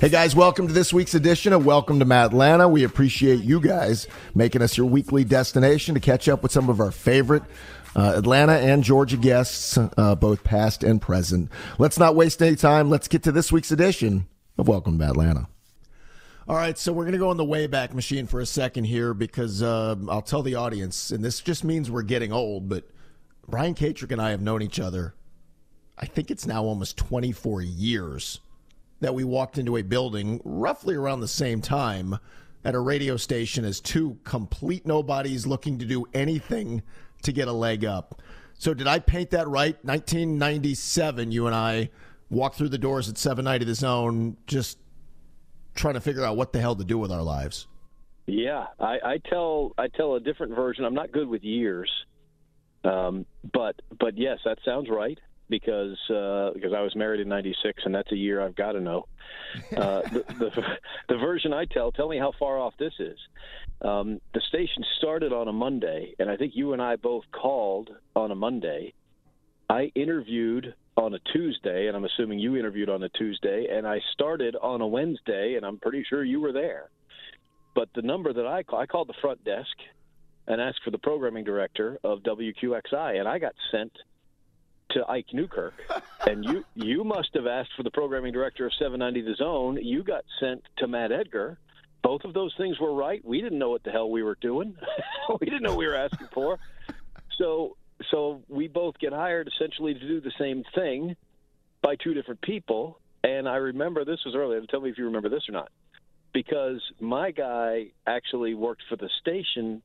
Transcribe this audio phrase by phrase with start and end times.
[0.00, 2.68] Hey guys, welcome to this week's edition of Welcome to Atlanta.
[2.68, 6.78] We appreciate you guys making us your weekly destination to catch up with some of
[6.78, 7.42] our favorite
[7.96, 11.50] uh, Atlanta and Georgia guests, uh, both past and present.
[11.78, 12.90] Let's not waste any time.
[12.90, 14.26] Let's get to this week's edition
[14.58, 15.48] of Welcome to Atlanta.
[16.48, 19.14] All right, so we're going to go in the Wayback Machine for a second here
[19.14, 22.90] because uh, I'll tell the audience, and this just means we're getting old, but
[23.48, 25.14] Brian Katrek and I have known each other,
[26.00, 28.40] I think it's now almost 24 years
[29.00, 32.18] that we walked into a building roughly around the same time
[32.64, 36.82] at a radio station as two complete nobodies looking to do anything
[37.22, 38.22] to get a leg up.
[38.54, 39.76] So, did I paint that right?
[39.84, 41.90] 1997, you and I
[42.30, 44.78] walked through the doors at 790 The Zone, just
[45.74, 47.66] trying to figure out what the hell to do with our lives.
[48.26, 50.84] Yeah, I, I tell I tell a different version.
[50.84, 51.90] I'm not good with years,
[52.84, 55.18] um, but but yes, that sounds right
[55.50, 58.80] because uh, because I was married in '96, and that's a year I've got to
[58.80, 59.06] know.
[59.76, 60.62] Uh, the, the,
[61.08, 63.18] the version I tell, tell me how far off this is.
[63.82, 67.90] Um, the station started on a Monday, and I think you and I both called
[68.14, 68.94] on a Monday.
[69.68, 74.00] I interviewed on a Tuesday, and I'm assuming you interviewed on a Tuesday, and I
[74.12, 76.90] started on a Wednesday, and I'm pretty sure you were there.
[77.74, 79.76] But the number that I call, I called the front desk
[80.46, 83.92] and asked for the programming director of WQXI, and I got sent
[84.90, 85.74] to Ike Newkirk,
[86.26, 89.78] and you you must have asked for the programming director of 790 The Zone.
[89.82, 91.58] You got sent to Matt Edgar.
[92.02, 93.22] Both of those things were right.
[93.24, 94.76] We didn't know what the hell we were doing.
[95.40, 96.58] we didn't know what we were asking for.
[97.36, 97.76] So
[98.10, 101.16] so we both get hired essentially to do the same thing
[101.82, 102.98] by two different people.
[103.22, 104.60] And I remember this was earlier.
[104.70, 105.70] Tell me if you remember this or not.
[106.32, 109.82] Because my guy actually worked for the station.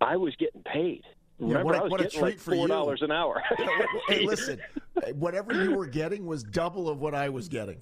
[0.00, 1.02] I was getting paid.
[1.46, 3.06] Yeah, what, was what a treat like for four dollars you.
[3.06, 3.42] an hour.
[4.08, 4.60] hey, listen,
[5.14, 7.80] whatever you were getting was double of what I was getting.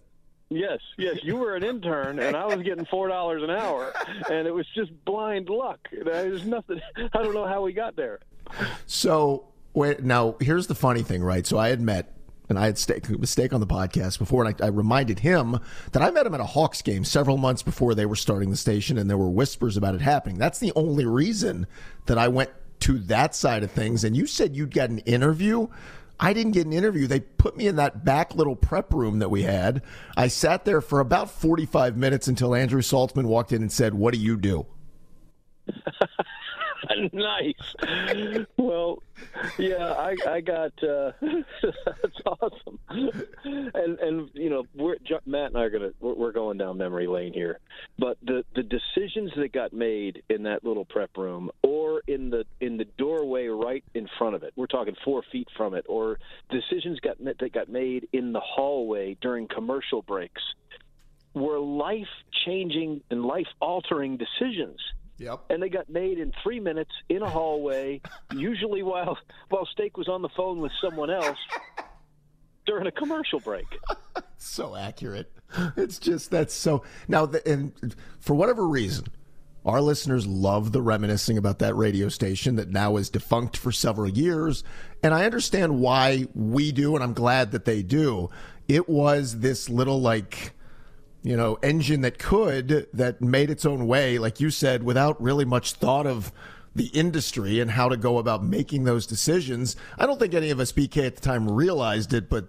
[0.51, 3.93] Yes, yes, you were an intern, and I was getting four dollars an hour,
[4.31, 5.79] and it was just blind luck.
[6.05, 6.81] There's nothing.
[6.97, 8.21] I don't know how we got there.
[8.87, 11.47] So wait, now here's the funny thing, right?
[11.47, 12.17] So I had met.
[12.49, 15.59] And I had Steak, mistake on the podcast before, and I, I reminded him
[15.93, 18.57] that I met him at a Hawks game several months before they were starting the
[18.57, 20.37] station, and there were whispers about it happening.
[20.37, 21.67] That's the only reason
[22.07, 22.51] that I went
[22.83, 24.05] to that side of things.
[24.05, 25.69] And you said you'd get an interview.
[26.21, 27.07] I didn't get an interview.
[27.07, 29.83] They put me in that back little prep room that we had.
[30.17, 34.15] I sat there for about 45 minutes until Andrew Saltzman walked in and said, What
[34.15, 34.67] do you do?
[37.13, 38.47] nice.
[38.57, 39.03] Well,
[39.59, 42.79] yeah, I, I got uh, that's awesome.
[42.89, 44.97] And and you know, we're
[45.27, 47.59] Matt and I are gonna we're, we're going down memory lane here,
[47.99, 52.45] but the the decisions that got made in that little prep room, or in the
[52.61, 56.19] in the doorway right in front of it, we're talking four feet from it, or
[56.51, 60.43] decisions got that got made in the hallway during commercial breaks,
[61.35, 62.07] were life
[62.45, 64.79] changing and life altering decisions
[65.23, 65.45] Yep.
[65.51, 68.01] And they got made in three minutes in a hallway,
[68.33, 69.17] usually while
[69.51, 71.39] while Steak was on the phone with someone else
[72.67, 73.67] during a commercial break.
[74.37, 75.33] so accurate.
[75.77, 77.27] It's just that's so now.
[77.27, 79.05] The, and for whatever reason,
[79.65, 84.09] our listeners love the reminiscing about that radio station that now is defunct for several
[84.09, 84.65] years,
[85.05, 88.31] and I understand why we do, and I'm glad that they do.
[88.67, 90.55] It was this little like
[91.23, 95.45] you know, engine that could, that made its own way, like you said, without really
[95.45, 96.33] much thought of
[96.75, 99.77] the industry and how to go about making those decisions.
[99.99, 102.49] I don't think any of us, BK, at the time realized it, but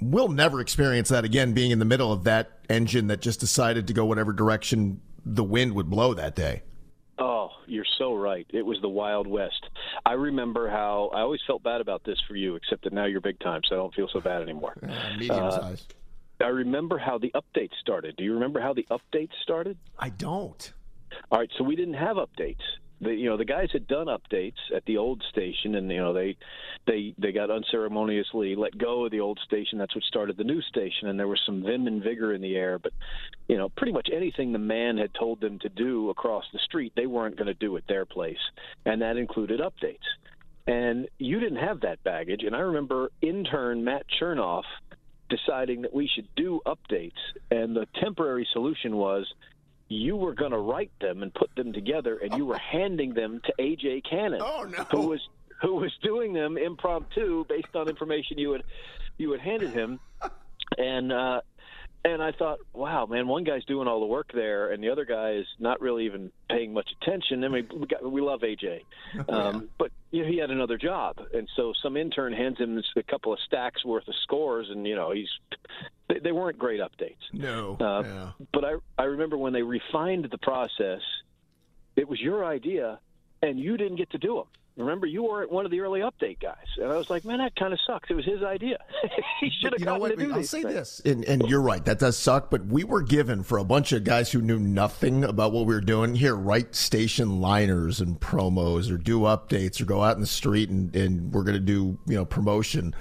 [0.00, 3.86] we'll never experience that again, being in the middle of that engine that just decided
[3.86, 6.62] to go whatever direction the wind would blow that day.
[7.18, 8.46] Oh, you're so right.
[8.50, 9.70] It was the Wild West.
[10.04, 13.22] I remember how I always felt bad about this for you, except that now you're
[13.22, 14.74] big time, so I don't feel so bad anymore.
[14.86, 15.86] Uh, medium uh, size.
[16.40, 18.16] I remember how the updates started.
[18.16, 19.78] Do you remember how the updates started?
[19.98, 20.72] I don't.
[21.30, 22.60] All right, so we didn't have updates.
[23.00, 26.12] the you know the guys had done updates at the old station, and you know
[26.12, 26.36] they
[26.86, 29.78] they they got unceremoniously let go of the old station.
[29.78, 32.56] That's what started the new station, and there was some vim and vigor in the
[32.56, 32.78] air.
[32.78, 32.92] But
[33.48, 36.92] you know, pretty much anything the man had told them to do across the street,
[36.96, 38.38] they weren't going to do at their place,
[38.84, 40.06] and that included updates.
[40.68, 42.42] And you didn't have that baggage.
[42.42, 44.64] And I remember intern Matt Chernoff
[45.28, 47.12] deciding that we should do updates,
[47.50, 49.32] and the temporary solution was
[49.88, 53.40] you were going to write them and put them together, and you were handing them
[53.44, 54.84] to AJ Cannon, oh, no.
[54.90, 55.20] who was
[55.62, 58.62] who was doing them impromptu based on information you had
[59.18, 60.00] you had handed him,
[60.76, 61.40] and uh,
[62.06, 65.04] and I thought, wow, man, one guy's doing all the work there, and the other
[65.04, 67.42] guy is not really even paying much attention.
[67.42, 68.82] I mean, we, got, we love AJ,
[69.28, 69.60] um, yeah.
[69.76, 73.32] but you know, he had another job, and so some intern hands him a couple
[73.32, 75.28] of stacks worth of scores, and you know, he's
[76.08, 77.16] they, they weren't great updates.
[77.32, 78.30] No, uh, yeah.
[78.52, 81.02] but I I remember when they refined the process,
[81.96, 83.00] it was your idea,
[83.42, 84.46] and you didn't get to do them.
[84.76, 87.56] Remember, you weren't one of the early update guys, and I was like, "Man, that
[87.56, 88.76] kind of sucks." It was his idea.
[89.40, 89.80] he should have.
[89.80, 90.20] You know what?
[90.20, 90.74] I'll say things.
[90.74, 91.82] this, and, and you're right.
[91.86, 92.50] That does suck.
[92.50, 95.74] But we were given for a bunch of guys who knew nothing about what we
[95.74, 100.20] were doing here, write station liners and promos, or do updates, or go out in
[100.20, 102.94] the street and, and we're going to do you know promotion.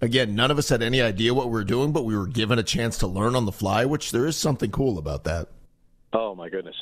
[0.00, 2.58] Again, none of us had any idea what we were doing, but we were given
[2.58, 5.46] a chance to learn on the fly, which there is something cool about that.
[6.12, 6.74] Oh my goodness!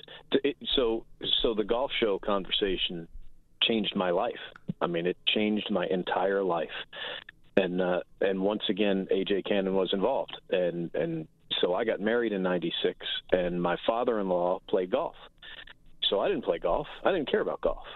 [0.75, 1.05] So,
[1.43, 3.09] so the golf show conversation
[3.62, 4.40] changed my life.
[4.81, 6.69] I mean, it changed my entire life.
[7.56, 11.26] And uh, and once again, AJ Cannon was involved, and and
[11.60, 12.96] so I got married in '96,
[13.32, 15.16] and my father-in-law played golf.
[16.08, 16.87] So I didn't play golf.
[17.05, 17.87] I didn't care about golf.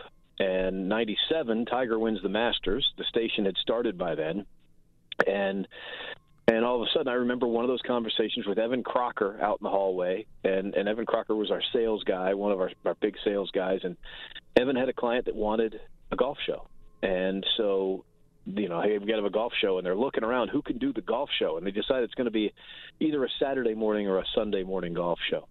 [0.40, 2.92] And '97, Tiger wins the Masters.
[2.98, 4.46] The station had started by then,
[5.28, 5.68] and
[6.48, 9.58] and all of a sudden, I remember one of those conversations with Evan Crocker out
[9.60, 12.96] in the hallway, and and Evan Crocker was our sales guy, one of our our
[12.96, 13.96] big sales guys, and
[14.56, 15.80] Evan had a client that wanted
[16.10, 16.68] a golf show,
[17.02, 18.04] and so
[18.44, 20.62] you know, hey, we got to have a golf show, and they're looking around who
[20.62, 22.52] can do the golf show, and they decide it's going to be
[22.98, 25.46] either a Saturday morning or a Sunday morning golf show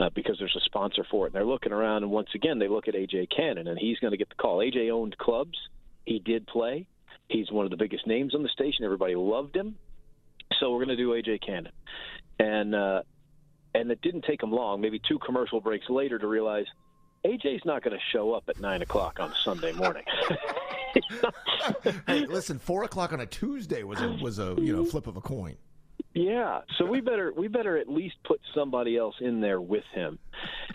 [0.00, 1.28] uh, because there's a sponsor for it.
[1.28, 4.10] And they're looking around, and once again, they look at AJ Cannon, and he's going
[4.10, 4.58] to get the call.
[4.58, 5.56] AJ owned clubs,
[6.04, 6.88] he did play.
[7.28, 8.84] He's one of the biggest names on the station.
[8.84, 9.76] Everybody loved him
[10.60, 11.72] so we're going to do AJ Cannon,
[12.38, 13.02] and uh,
[13.74, 16.66] and it didn't take him long, maybe two commercial breaks later, to realize
[17.24, 20.04] AJ's not going to show up at nine o'clock on Sunday morning.
[22.06, 25.16] hey, listen, four o'clock on a Tuesday was a was a you know flip of
[25.16, 25.56] a coin.
[26.14, 30.18] Yeah, so we better we better at least put somebody else in there with him.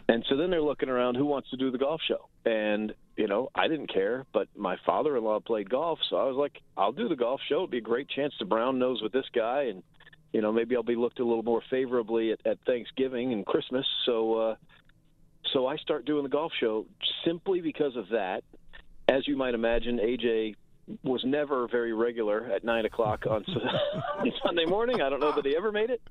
[0.10, 2.28] And so then they're looking around who wants to do the golf show.
[2.44, 6.62] And you know, I didn't care, but my father-in-law played golf, so I was like,
[6.76, 7.58] I'll do the golf show.
[7.58, 9.84] It'd be a great chance to brown nose with this guy and
[10.34, 13.86] you know, maybe I'll be looked a little more favorably at, at Thanksgiving and Christmas.
[14.06, 14.56] So uh
[15.54, 16.86] so I start doing the golf show
[17.26, 18.44] simply because of that.
[19.08, 20.56] As you might imagine, AJ
[21.04, 23.46] was never very regular at nine o'clock on
[24.44, 25.02] Sunday morning.
[25.02, 26.02] I don't know that he ever made it.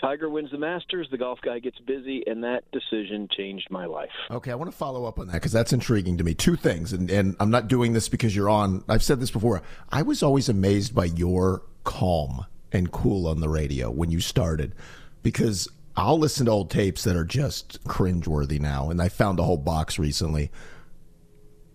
[0.00, 1.06] Tiger wins the Masters.
[1.12, 4.10] The golf guy gets busy, and that decision changed my life.
[4.30, 6.34] Okay, I want to follow up on that because that's intriguing to me.
[6.34, 8.82] Two things, and, and I'm not doing this because you're on.
[8.88, 9.62] I've said this before.
[9.90, 14.74] I was always amazed by your calm and cool on the radio when you started
[15.22, 19.44] because I'll listen to old tapes that are just cringeworthy now, and I found a
[19.44, 20.50] whole box recently.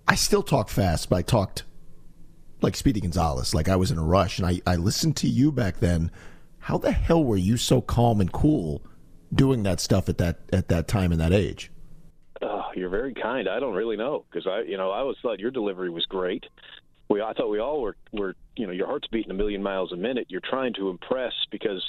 [0.06, 1.64] I still talk fast, but I talked
[2.62, 4.40] like Speedy Gonzalez, like I was in a rush.
[4.40, 6.12] And I, I listened to you back then.
[6.60, 8.82] How the hell were you so calm and cool
[9.34, 11.72] doing that stuff at that at that time and that age?
[12.42, 13.48] Oh, you're very kind.
[13.48, 16.46] I don't really know because I, you know, I always thought your delivery was great.
[17.10, 19.94] We, I thought we all were, were, you know, your heart's beating a million miles
[19.94, 20.28] a minute.
[20.30, 21.82] You're trying to impress because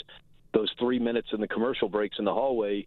[0.55, 2.87] those three minutes in the commercial breaks in the hallway,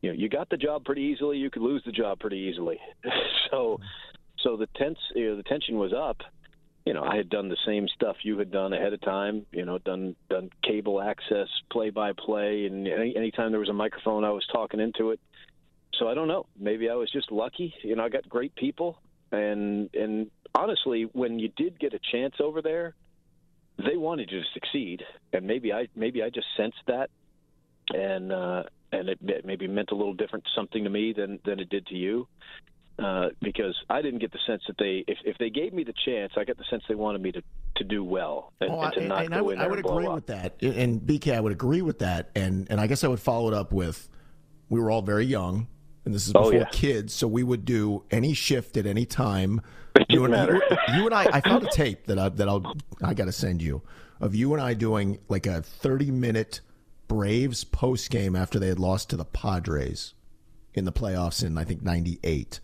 [0.00, 1.36] you know, you got the job pretty easily.
[1.36, 2.78] You could lose the job pretty easily.
[3.50, 3.80] so,
[4.40, 6.22] so the tense, you know, the tension was up
[6.88, 9.44] you know, I had done the same stuff you had done ahead of time.
[9.52, 13.74] You know, done done cable access, play by play, and any anytime there was a
[13.74, 15.20] microphone, I was talking into it.
[15.98, 16.46] So I don't know.
[16.58, 17.74] Maybe I was just lucky.
[17.82, 22.36] You know, I got great people, and and honestly, when you did get a chance
[22.40, 22.94] over there,
[23.76, 25.02] they wanted you to succeed,
[25.34, 27.10] and maybe I maybe I just sensed that,
[27.90, 31.60] and uh, and it, it maybe meant a little different something to me than than
[31.60, 32.28] it did to you.
[32.98, 35.94] Uh, because I didn't get the sense that they, if, if they gave me the
[36.04, 37.42] chance, I got the sense they wanted me to,
[37.76, 40.08] to do well and, oh, and to not and go I, in I would agree
[40.08, 40.60] with that.
[40.60, 42.30] And BK, I would agree with that.
[42.34, 44.08] And and I guess I would follow it up with,
[44.68, 45.68] we were all very young,
[46.04, 46.68] and this is oh, before oh, yeah.
[46.72, 49.60] kids, so we would do any shift at any time.
[50.08, 50.62] You and, you,
[50.94, 53.62] you and I, I found a tape that I that I'll I got to send
[53.62, 53.82] you
[54.20, 56.62] of you and I doing like a thirty minute
[57.06, 60.14] Braves post game after they had lost to the Padres
[60.74, 62.58] in the playoffs in I think '98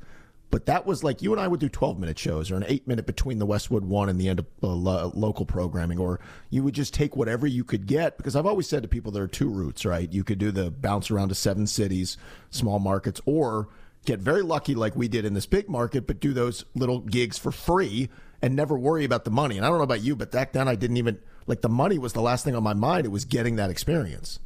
[0.54, 2.86] But that was like you and I would do 12 minute shows or an eight
[2.86, 6.62] minute between the Westwood one and the end of uh, lo- local programming, or you
[6.62, 8.16] would just take whatever you could get.
[8.16, 10.12] Because I've always said to people, there are two routes, right?
[10.12, 12.16] You could do the bounce around to seven cities,
[12.50, 13.66] small markets, or
[14.04, 17.36] get very lucky like we did in this big market, but do those little gigs
[17.36, 18.08] for free
[18.40, 19.56] and never worry about the money.
[19.56, 21.18] And I don't know about you, but back then I didn't even
[21.48, 23.06] like the money was the last thing on my mind.
[23.06, 24.38] It was getting that experience.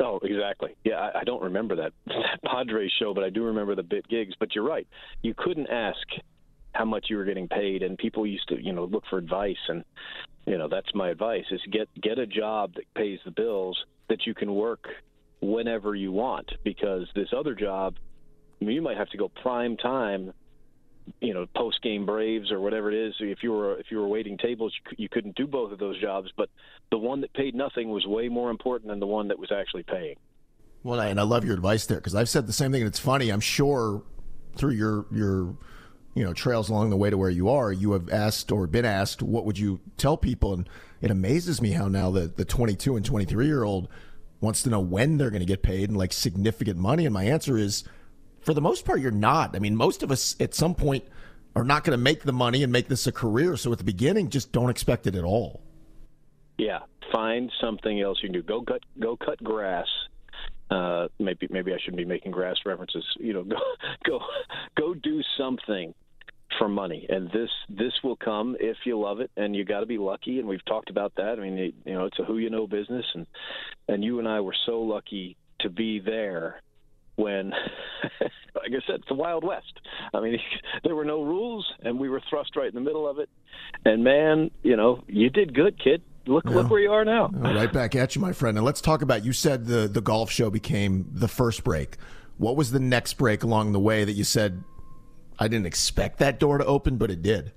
[0.00, 0.74] Oh, exactly.
[0.84, 4.08] Yeah, I, I don't remember that, that Padres show, but I do remember the bit
[4.08, 4.34] gigs.
[4.38, 4.86] But you're right.
[5.22, 5.98] You couldn't ask
[6.72, 9.56] how much you were getting paid, and people used to, you know, look for advice.
[9.68, 9.84] And
[10.46, 13.78] you know, that's my advice: is get get a job that pays the bills
[14.08, 14.86] that you can work
[15.40, 16.50] whenever you want.
[16.64, 17.96] Because this other job,
[18.60, 20.32] you might have to go prime time
[21.20, 23.14] you know post game Braves or whatever it is.
[23.20, 26.30] If you were if you were waiting tables, you couldn't do both of those jobs.
[26.36, 26.50] But
[26.90, 29.84] the one that paid nothing was way more important than the one that was actually
[29.84, 30.16] paying.
[30.82, 32.98] Well, and I love your advice there because I've said the same thing, and it's
[32.98, 33.30] funny.
[33.30, 34.02] I'm sure
[34.56, 35.56] through your your
[36.14, 38.84] you know trails along the way to where you are, you have asked or been
[38.84, 40.54] asked, what would you tell people?
[40.54, 40.68] And
[41.00, 43.88] it amazes me how now the the 22 and 23 year old
[44.40, 47.04] wants to know when they're going to get paid and like significant money.
[47.04, 47.84] And my answer is
[48.40, 49.54] for the most part, you're not.
[49.54, 51.04] I mean, most of us at some point
[51.56, 53.56] are not going to make the money and make this a career.
[53.56, 55.62] So at the beginning, just don't expect it at all.
[56.58, 56.80] Yeah,
[57.12, 58.42] find something else you can do.
[58.42, 59.86] Go cut go cut grass.
[60.70, 63.04] Uh, maybe maybe I shouldn't be making grass references.
[63.18, 63.58] You know, go
[64.06, 64.20] go
[64.76, 65.94] go do something
[66.58, 69.86] for money, and this this will come if you love it, and you got to
[69.86, 70.38] be lucky.
[70.38, 71.38] And we've talked about that.
[71.38, 73.26] I mean, you know, it's a who you know business, and
[73.88, 76.62] and you and I were so lucky to be there
[77.16, 77.50] when,
[78.20, 79.80] like I said, it's the Wild West.
[80.14, 80.38] I mean,
[80.84, 83.28] there were no rules, and we were thrust right in the middle of it.
[83.84, 86.02] And man, you know, you did good, kid.
[86.26, 87.28] Look, look where you are now.
[87.28, 88.56] Right back at you, my friend.
[88.56, 89.24] And let's talk about.
[89.24, 91.96] You said the the golf show became the first break.
[92.36, 94.62] What was the next break along the way that you said
[95.40, 97.52] I didn't expect that door to open, but it did?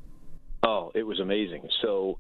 [0.66, 1.68] Oh, it was amazing.
[1.82, 2.18] So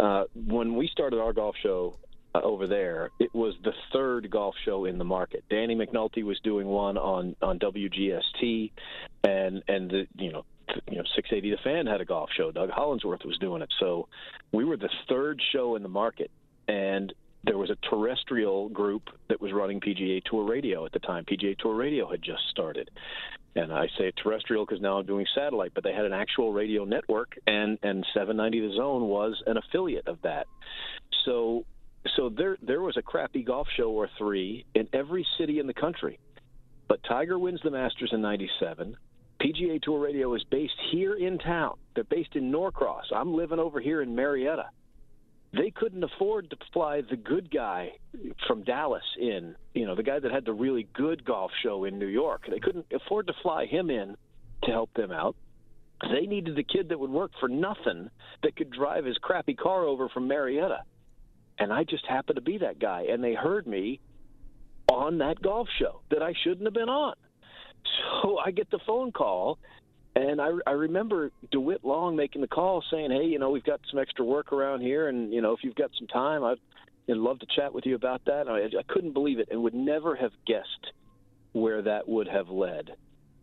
[0.00, 1.98] uh, when we started our golf show,
[2.34, 3.10] uh, over there.
[3.18, 5.44] It was the third golf show in the market.
[5.48, 8.72] Danny McNulty was doing one on on WGST,
[9.22, 10.44] and and the you know
[10.90, 12.50] you know 680 the fan had a golf show.
[12.50, 13.72] Doug Hollingsworth was doing it.
[13.80, 14.08] So
[14.52, 16.30] we were the third show in the market,
[16.68, 17.12] and
[17.44, 21.24] there was a terrestrial group that was running PGA Tour Radio at the time.
[21.24, 22.90] PGA Tour Radio had just started.
[23.56, 26.84] And I say terrestrial because now I'm doing satellite, but they had an actual radio
[26.84, 30.48] network, and and 790 The Zone was an affiliate of that.
[31.24, 31.64] So
[32.16, 35.74] so there there was a crappy golf show or three in every city in the
[35.74, 36.18] country.
[36.88, 38.96] But Tiger wins the Masters in 97.
[39.40, 41.76] PGA Tour Radio is based here in town.
[41.94, 43.04] They're based in Norcross.
[43.14, 44.68] I'm living over here in Marietta.
[45.52, 47.92] They couldn't afford to fly the good guy
[48.46, 51.98] from Dallas in, you know, the guy that had the really good golf show in
[51.98, 52.42] New York.
[52.50, 54.16] They couldn't afford to fly him in
[54.64, 55.36] to help them out.
[56.02, 58.10] They needed the kid that would work for nothing
[58.42, 60.80] that could drive his crappy car over from Marietta
[61.58, 63.06] and I just happened to be that guy.
[63.10, 64.00] And they heard me
[64.90, 67.14] on that golf show that I shouldn't have been on.
[68.22, 69.58] So I get the phone call,
[70.16, 73.80] and I, I remember DeWitt Long making the call saying, "Hey, you know, we've got
[73.90, 76.58] some extra work around here, and you know, if you've got some time, I'd,
[77.08, 80.16] love to chat with you about that." I, I couldn't believe it, and would never
[80.16, 80.92] have guessed
[81.52, 82.92] where that would have led,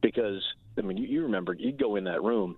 [0.01, 0.41] because
[0.77, 2.57] I mean, you, you remember you'd go in that room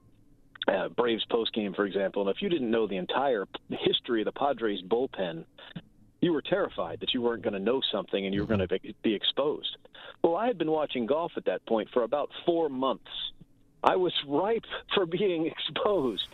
[0.67, 4.31] uh, Braves postgame, for example, and if you didn't know the entire history of the
[4.31, 5.45] Padres bullpen,
[6.21, 8.79] you were terrified that you weren't going to know something and you were going to
[9.03, 9.75] be exposed.
[10.23, 13.09] Well, I had been watching golf at that point for about four months.
[13.83, 14.63] I was ripe
[14.95, 16.27] for being exposed.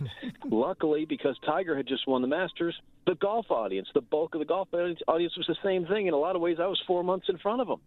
[0.46, 4.46] Luckily, because Tiger had just won the Masters, the golf audience, the bulk of the
[4.46, 6.06] golf audience was the same thing.
[6.06, 7.80] In a lot of ways, I was four months in front of them.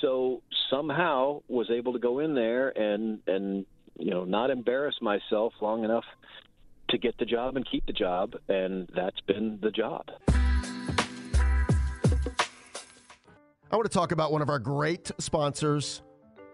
[0.00, 5.52] So somehow was able to go in there and and you know, not embarrass myself
[5.60, 6.04] long enough
[6.90, 10.06] to get the job and keep the job, and that's been the job.
[13.70, 16.02] I want to talk about one of our great sponsors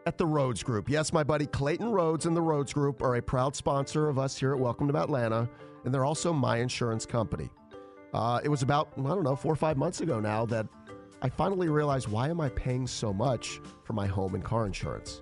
[0.06, 0.88] at the Rhoads Group.
[0.88, 4.38] Yes, my buddy Clayton Rhoads and the Rhoads Group are a proud sponsor of us
[4.38, 5.48] here at Welcome to Atlanta,
[5.84, 7.50] and they're also my insurance company.
[8.14, 10.66] Uh, it was about, I don't know, four or five months ago now that
[11.22, 15.20] I finally realized why am I paying so much for my home and car insurance?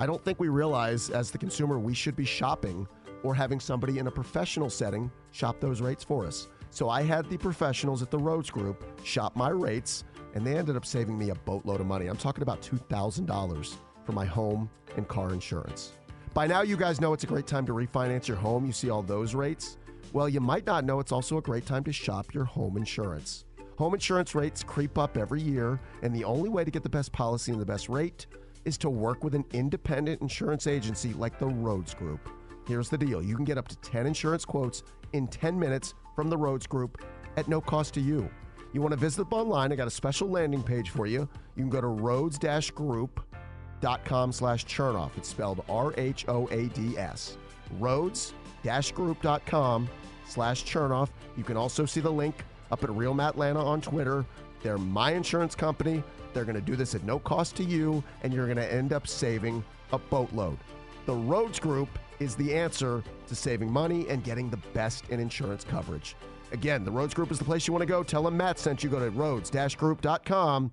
[0.00, 2.86] I don't think we realize as the consumer we should be shopping
[3.24, 6.46] or having somebody in a professional setting shop those rates for us.
[6.70, 10.76] So I had the professionals at the Rhoads Group shop my rates, and they ended
[10.76, 12.06] up saving me a boatload of money.
[12.06, 13.74] I'm talking about $2,000
[14.04, 15.92] for my home and car insurance.
[16.32, 18.64] By now, you guys know it's a great time to refinance your home.
[18.66, 19.78] You see all those rates.
[20.12, 23.46] Well, you might not know it's also a great time to shop your home insurance.
[23.78, 27.10] Home insurance rates creep up every year, and the only way to get the best
[27.10, 28.26] policy and the best rate
[28.68, 32.28] is to work with an independent insurance agency like the Rhoads Group.
[32.66, 34.82] Here's the deal you can get up to 10 insurance quotes
[35.14, 37.02] in 10 minutes from the Rhoads Group
[37.38, 38.28] at no cost to you.
[38.74, 41.26] You want to visit them online, I got a special landing page for you.
[41.56, 45.16] You can go to rhoads-group.com slash chernoff.
[45.16, 47.38] It's spelled R-H-O-A-D-S.
[47.80, 49.88] Rhoads-group.com
[50.26, 51.08] slash chernoff.
[51.38, 54.26] You can also see the link up at Real Matt on Twitter.
[54.62, 56.02] They're my insurance company.
[56.32, 58.92] They're going to do this at no cost to you, and you're going to end
[58.92, 60.58] up saving a boatload.
[61.06, 65.64] The Rhoads Group is the answer to saving money and getting the best in insurance
[65.64, 66.16] coverage.
[66.52, 68.02] Again, the Rhoads Group is the place you want to go.
[68.02, 68.90] Tell them Matt sent you.
[68.90, 70.72] Go to rhoads-group.com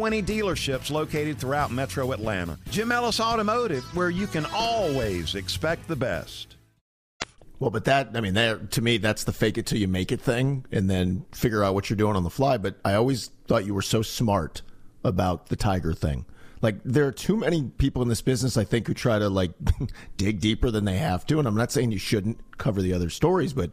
[0.00, 2.58] dealerships located throughout metro Atlanta.
[2.70, 6.56] Jim Ellis Automotive, where you can always expect the best.
[7.58, 10.10] Well, but that, I mean, that, to me, that's the fake it till you make
[10.10, 12.56] it thing and then figure out what you're doing on the fly.
[12.56, 14.62] But I always thought you were so smart
[15.04, 16.24] about the Tiger thing.
[16.62, 19.52] Like, there are too many people in this business, I think, who try to, like,
[20.16, 21.38] dig deeper than they have to.
[21.38, 23.70] And I'm not saying you shouldn't cover the other stories, but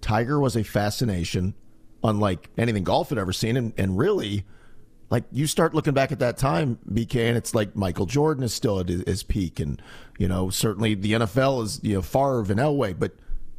[0.00, 1.54] Tiger was a fascination
[2.02, 3.56] unlike anything golf had ever seen.
[3.56, 4.44] And, and really,
[5.10, 8.52] like you start looking back at that time, BK, and it's like Michael Jordan is
[8.52, 9.80] still at his peak, and
[10.18, 13.12] you know certainly the NFL is you know Favre and Elway, but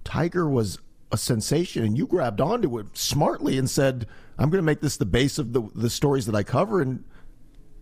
[0.04, 0.80] Tiger was
[1.12, 4.06] a sensation, and you grabbed onto it smartly and said,
[4.38, 7.04] "I'm going to make this the base of the the stories that I cover," and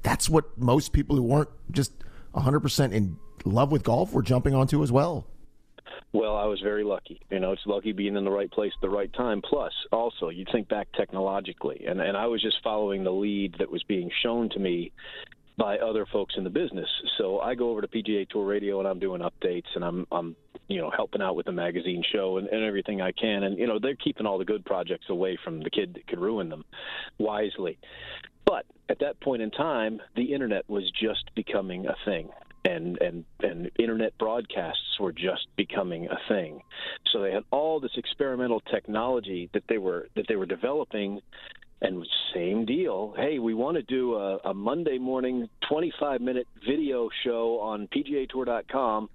[0.02, 1.92] that's what most people who weren't just
[2.32, 5.28] 100 percent in love with golf were jumping onto as well.
[6.18, 7.22] Well, I was very lucky.
[7.30, 9.40] You know, it's lucky being in the right place at the right time.
[9.48, 13.70] Plus, also, you think back technologically, and and I was just following the lead that
[13.70, 14.92] was being shown to me
[15.58, 16.90] by other folks in the business.
[17.20, 20.36] So I go over to PGA Tour Radio and I'm doing updates and I'm I'm
[20.68, 23.44] you know helping out with the magazine show and, and everything I can.
[23.44, 26.20] And you know they're keeping all the good projects away from the kid that could
[26.20, 26.66] ruin them,
[27.20, 27.78] wisely.
[28.44, 32.30] But at that point in time, the internet was just becoming a thing
[32.66, 36.62] and and and internet broadcasts were just becoming a thing.
[37.12, 41.22] So they had all this experimental technology that they were that they were developing
[41.82, 43.14] and same deal.
[43.16, 49.10] Hey, we want to do a, a Monday morning 25 minute video show on PGAtour.com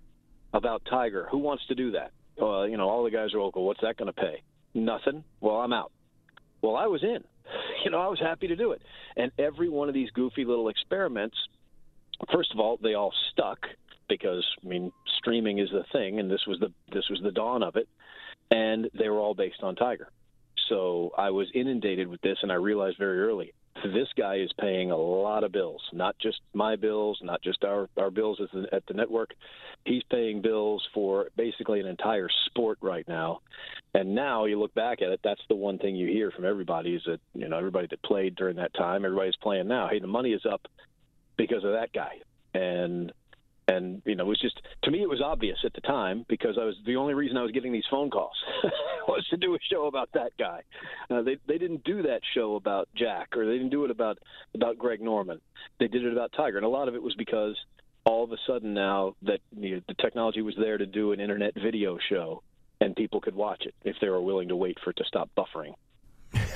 [0.54, 1.28] about Tiger.
[1.30, 2.12] Who wants to do that?
[2.40, 3.66] Uh, you know, all the guys are local.
[3.66, 4.42] What's that going to pay?
[4.74, 5.24] Nothing.
[5.40, 5.92] Well, I'm out.
[6.62, 7.24] Well, I was in.
[7.84, 8.80] You know, I was happy to do it.
[9.16, 11.36] And every one of these goofy little experiments
[12.32, 13.58] first of all, they all stuck
[14.08, 17.62] because I mean streaming is the thing, and this was the this was the dawn
[17.62, 17.88] of it,
[18.50, 20.08] and they were all based on Tiger.
[20.68, 23.52] So I was inundated with this, and I realized very early
[23.84, 27.88] this guy is paying a lot of bills, not just my bills, not just our
[27.96, 29.34] our bills at the, at the network.
[29.84, 33.40] He's paying bills for basically an entire sport right now.
[33.94, 36.94] And now you look back at it, that's the one thing you hear from everybody
[36.94, 39.88] is that you know everybody that played during that time, everybody's playing now.
[39.88, 40.62] Hey, the money is up
[41.36, 42.20] because of that guy.
[42.54, 43.12] And
[43.68, 46.58] and you know, it was just to me it was obvious at the time because
[46.60, 48.36] I was the only reason I was getting these phone calls
[49.08, 50.62] was to do a show about that guy.
[51.10, 54.18] Uh, they they didn't do that show about Jack or they didn't do it about
[54.54, 55.40] about Greg Norman.
[55.78, 57.56] They did it about Tiger, and a lot of it was because
[58.04, 61.20] all of a sudden now that you know, the technology was there to do an
[61.20, 62.42] internet video show
[62.80, 65.30] and people could watch it if they were willing to wait for it to stop
[65.36, 65.74] buffering.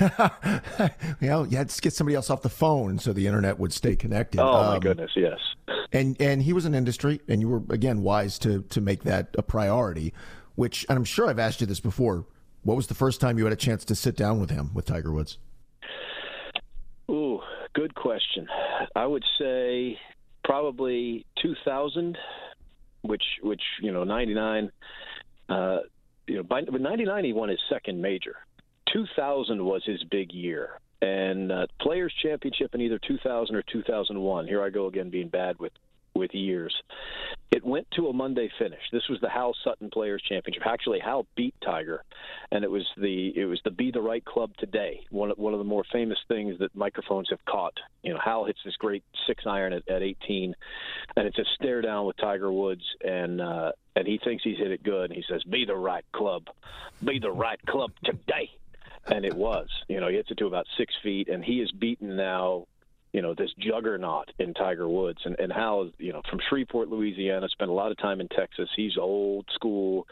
[1.21, 3.73] you know, you had to get somebody else off the phone so the internet would
[3.73, 4.39] stay connected.
[4.39, 5.39] Oh um, my goodness, yes.
[5.93, 9.35] And and he was an industry, and you were again wise to to make that
[9.37, 10.13] a priority.
[10.55, 12.25] which and I'm sure I've asked you this before.
[12.63, 14.85] What was the first time you had a chance to sit down with him with
[14.85, 15.37] Tiger Woods?
[17.09, 17.39] Ooh,
[17.73, 18.47] good question.
[18.95, 19.97] I would say
[20.43, 22.17] probably 2000,
[23.03, 24.71] which which you know 99.
[25.49, 25.77] Uh,
[26.27, 28.35] you know, by 99 he won his second major.
[28.93, 34.47] 2000 was his big year, and uh, Players Championship in either 2000 or 2001.
[34.47, 35.73] Here I go again, being bad with
[36.17, 36.75] with years.
[37.51, 38.81] It went to a Monday finish.
[38.91, 40.63] This was the Hal Sutton Players Championship.
[40.65, 42.03] Actually, Hal beat Tiger,
[42.51, 45.01] and it was the it was the Be the Right Club today.
[45.11, 47.73] One of, one of the more famous things that microphones have caught.
[48.03, 50.55] You know, Hal hits this great six iron at, at 18,
[51.15, 54.71] and it's a stare down with Tiger Woods, and uh, and he thinks he's hit
[54.71, 55.11] it good.
[55.11, 56.47] And he says, "Be the right club,
[57.03, 58.49] be the right club today."
[59.09, 59.67] And it was.
[59.87, 62.65] You know, he hits it to about six feet, and he is beaten now
[63.13, 67.49] you know this juggernaut in Tiger Woods and and Hal you know from Shreveport, Louisiana,
[67.49, 68.69] spent a lot of time in Texas.
[68.75, 70.07] He's old school.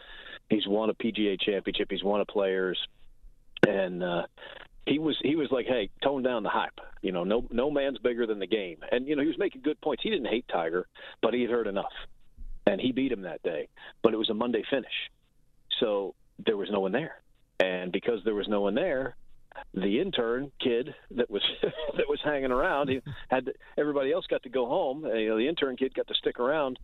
[0.50, 1.88] He's won a PGA championship.
[1.90, 2.80] He's won a Players,
[3.68, 4.24] and uh,
[4.86, 6.80] he was he was like, hey, tone down the hype.
[7.02, 8.78] You know, no no man's bigger than the game.
[8.92, 10.04] And you know he was making good points.
[10.04, 10.88] He didn't hate Tiger,
[11.22, 11.94] but he had heard enough,
[12.66, 13.68] and he beat him that day.
[14.04, 15.12] But it was a Monday finish,
[15.80, 17.22] so there was no one there.
[17.60, 19.16] And because there was no one there,
[19.74, 22.90] the intern kid that was that was hanging around.
[22.90, 25.06] He had everybody else got to go home.
[25.06, 26.80] And, you know, the intern kid got to stick around,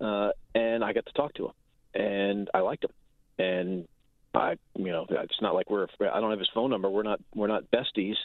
[0.00, 1.52] uh, and I got to talk to him,
[1.94, 2.90] and I liked him,
[3.38, 3.88] and
[4.34, 5.86] I, you know, it's not like we're.
[6.00, 6.90] I don't have his phone number.
[6.90, 7.20] We're not.
[7.34, 8.16] We're not besties,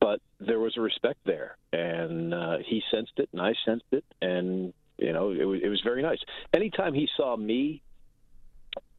[0.00, 4.04] but there was a respect there, and uh, he sensed it, and I sensed it,
[4.20, 6.18] and you know, it was it was very nice.
[6.54, 7.82] Anytime he saw me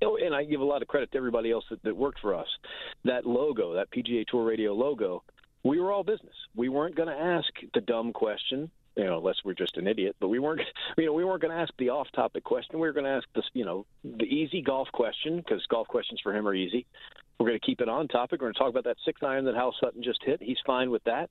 [0.01, 2.47] and I give a lot of credit to everybody else that, that worked for us.
[3.05, 5.23] That logo, that PGA Tour Radio logo,
[5.63, 6.33] we were all business.
[6.55, 10.15] We weren't going to ask the dumb question, you know, unless we're just an idiot.
[10.19, 10.61] But we weren't,
[10.97, 12.79] you know, we weren't going to ask the off-topic question.
[12.79, 16.19] We were going to ask the, you know, the easy golf question because golf questions
[16.21, 16.85] for him are easy.
[17.39, 18.41] We're going to keep it on topic.
[18.41, 20.41] We're going to talk about that six iron that Hal Sutton just hit.
[20.41, 21.29] He's fine with that.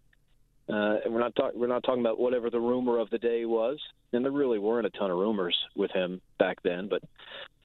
[0.68, 1.58] Uh, and we're not talking.
[1.58, 3.80] We're not talking about whatever the rumor of the day was,
[4.12, 6.88] and there really weren't a ton of rumors with him back then.
[6.88, 7.02] But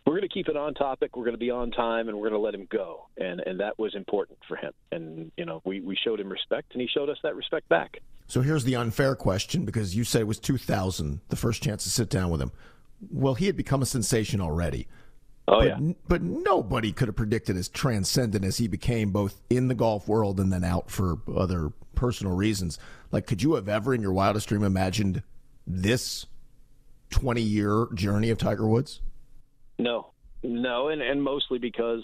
[0.06, 1.16] we're going to keep it on topic.
[1.16, 3.08] We're going to be on time, and we're going to let him go.
[3.18, 4.72] And and that was important for him.
[4.92, 7.98] And you know, we we showed him respect, and he showed us that respect back.
[8.28, 11.90] So here's the unfair question, because you said it was 2000, the first chance to
[11.90, 12.52] sit down with him.
[13.12, 14.88] Well, he had become a sensation already.
[15.48, 15.94] Oh but, yeah.
[16.08, 20.40] But nobody could have predicted as transcendent as he became, both in the golf world
[20.40, 22.80] and then out for other personal reasons.
[23.12, 25.22] Like, could you have ever, in your wildest dream, imagined
[25.68, 26.26] this
[27.12, 29.02] 20 year journey of Tiger Woods?
[29.78, 30.12] No,
[30.44, 32.04] no, and and mostly because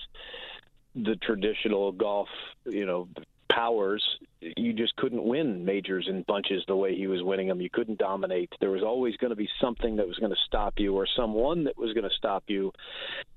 [0.95, 2.27] the traditional golf,
[2.65, 3.07] you know,
[3.49, 4.03] powers,
[4.39, 7.61] you just couldn't win majors in bunches the way he was winning them.
[7.61, 8.51] You couldn't dominate.
[8.59, 11.65] There was always going to be something that was going to stop you, or someone
[11.65, 12.71] that was going to stop you.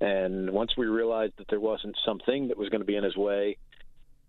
[0.01, 3.15] And once we realized that there wasn't something that was going to be in his
[3.15, 3.57] way,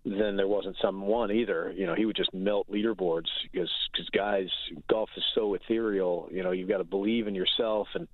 [0.05, 1.73] then there wasn't someone either.
[1.77, 4.49] You know, he would just melt leaderboards because because guys,
[4.88, 6.29] golf is so ethereal.
[6.31, 8.07] You know, you've got to believe in yourself and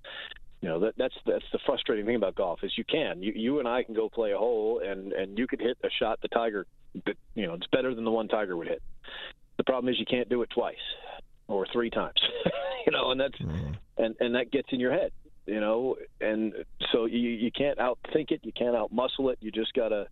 [0.63, 3.59] you know that that's that's the frustrating thing about golf is you can you you
[3.59, 6.29] and I can go play a hole and and you could hit a shot the
[6.29, 6.67] Tiger
[7.05, 8.83] that you know it's better than the one Tiger would hit.
[9.59, 10.77] The problem is you can't do it twice
[11.49, 12.21] or three times,
[12.87, 13.75] you know, and that's mm.
[13.99, 15.11] and and that gets in your head,
[15.47, 16.55] you know, and
[16.93, 20.07] so you you can't outthink it, you can't outmuscle it, you just gotta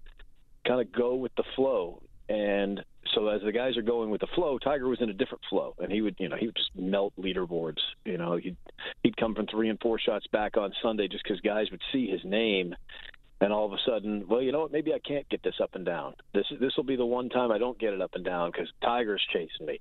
[0.66, 2.84] kind of go with the flow and
[3.14, 5.74] so as the guys are going with the flow, Tiger was in a different flow,
[5.78, 7.80] and he would, you know, he would just melt leaderboards.
[8.04, 8.56] You know, he'd
[9.02, 12.08] he'd come from three and four shots back on Sunday just because guys would see
[12.08, 12.74] his name,
[13.40, 14.72] and all of a sudden, well, you know what?
[14.72, 16.14] Maybe I can't get this up and down.
[16.34, 18.68] This this will be the one time I don't get it up and down because
[18.82, 19.80] Tiger's chasing me,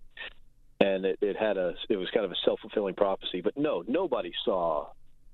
[0.79, 3.41] and it, it had a it was kind of a self fulfilling prophecy.
[3.41, 4.87] But no, nobody saw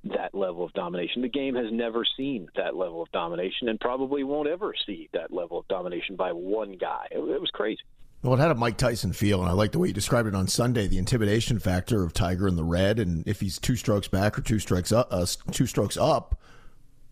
[0.05, 1.21] that level of domination.
[1.21, 5.33] The game has never seen that level of domination and probably won't ever see that
[5.33, 7.07] level of domination by one guy.
[7.11, 7.81] It, it was crazy.
[8.21, 10.33] Well, it had a Mike Tyson feel, and I like the way you described it
[10.33, 10.87] on Sunday.
[10.87, 14.41] The intimidation factor of Tiger in the red, and if he's two strokes back or
[14.41, 16.39] two strokes up, uh, two strokes up,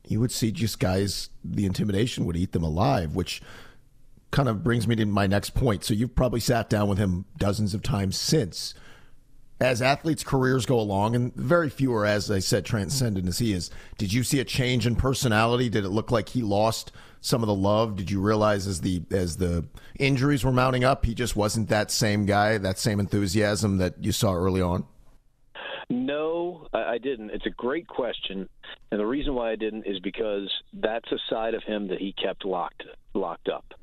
[0.07, 1.29] you would see just guys.
[1.43, 3.43] The intimidation would eat them alive, which
[4.31, 5.83] kind of brings me to my next point.
[5.83, 8.73] So you've probably sat down with him dozens of times since
[9.63, 13.53] as athletes' careers go along, and very few are, as I said, transcendent as he
[13.53, 15.69] is, did you see a change in personality?
[15.69, 17.95] Did it look like he lost some of the love?
[17.95, 19.65] Did you realize as the as the
[19.97, 24.11] injuries were mounting up, he just wasn't that same guy, that same enthusiasm that you
[24.11, 24.85] saw early on?
[25.89, 27.29] No, I didn't.
[27.29, 28.49] It's a great question,
[28.91, 32.11] and the reason why I didn't is because that's a side of him that he
[32.21, 33.73] kept locked locked up.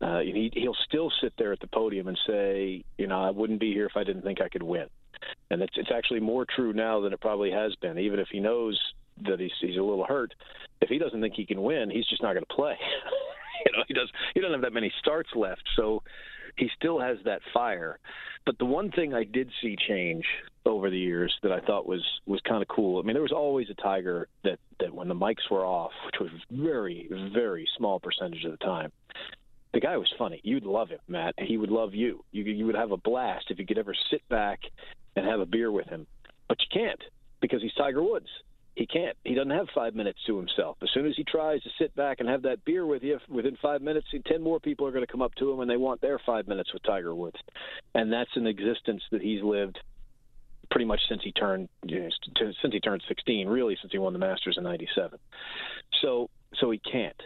[0.00, 3.60] Uh, he, he'll still sit there at the podium and say, you know, I wouldn't
[3.60, 4.86] be here if I didn't think I could win
[5.50, 7.98] and it's it's actually more true now than it probably has been.
[7.98, 8.78] Even if he knows
[9.26, 10.34] that he's he's a little hurt.
[10.80, 12.76] If he doesn't think he can win, he's just not going to play.
[13.66, 16.02] you know, he does he doesn't have that many starts left, so
[16.56, 17.98] he still has that fire.
[18.46, 20.24] But the one thing I did see change
[20.64, 23.00] over the years that I thought was was kind of cool.
[23.00, 26.20] I mean, there was always a Tiger that that when the mics were off, which
[26.20, 28.92] was very very small percentage of the time,
[29.72, 30.40] the guy was funny.
[30.42, 31.34] You'd love him, Matt.
[31.38, 32.24] He would love you.
[32.32, 34.60] You you would have a blast if you could ever sit back
[35.16, 36.06] and have a beer with him.
[36.48, 37.02] But you can't
[37.40, 38.28] because he's Tiger Woods.
[38.74, 39.16] He can't.
[39.24, 40.76] He doesn't have five minutes to himself.
[40.82, 43.56] As soon as he tries to sit back and have that beer with you, within
[43.60, 46.00] five minutes, ten more people are going to come up to him and they want
[46.00, 47.38] their five minutes with Tiger Woods,
[47.94, 49.78] and that's an existence that he's lived
[50.70, 52.08] pretty much since he turned you know,
[52.62, 55.18] since he turned 16, really since he won the Masters in '97.
[56.00, 57.20] So so he can't.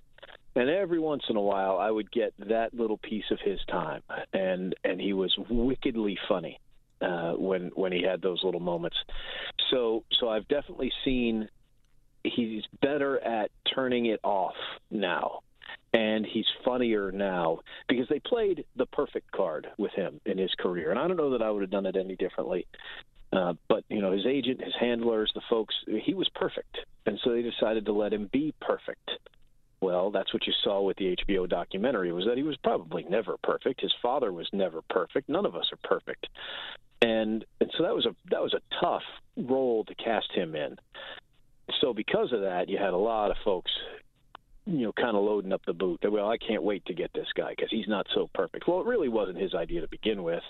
[0.55, 4.03] And every once in a while, I would get that little piece of his time,
[4.33, 6.61] and and he was wickedly funny
[7.01, 8.97] uh, when when he had those little moments.
[9.71, 11.49] So so I've definitely seen
[12.25, 14.55] he's better at turning it off
[14.91, 15.41] now
[15.93, 20.91] and he's funnier now because they played the perfect card with him in his career.
[20.91, 22.67] And I don't know that I would have done it any differently.
[23.33, 27.31] Uh, but you know, his agent, his handlers, the folks, he was perfect, and so
[27.31, 29.11] they decided to let him be perfect.
[29.83, 33.37] Well, that's what you saw with the HBO documentary was that he was probably never
[33.43, 33.81] perfect.
[33.81, 35.29] His father was never perfect.
[35.29, 36.29] None of us are perfect,
[37.03, 39.03] and and so that was a that was a tough
[39.37, 40.77] role to cast him in.
[41.81, 43.73] So because of that, you had a lot of folks
[44.67, 46.01] you know, kind of loading up the boot.
[46.09, 48.69] Well, I can't wait to get this guy because he's not so perfect.
[48.69, 50.43] Well, it really wasn't his idea to begin with,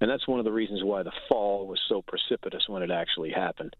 [0.00, 3.30] and that's one of the reasons why the fall was so precipitous when it actually
[3.30, 3.76] happened.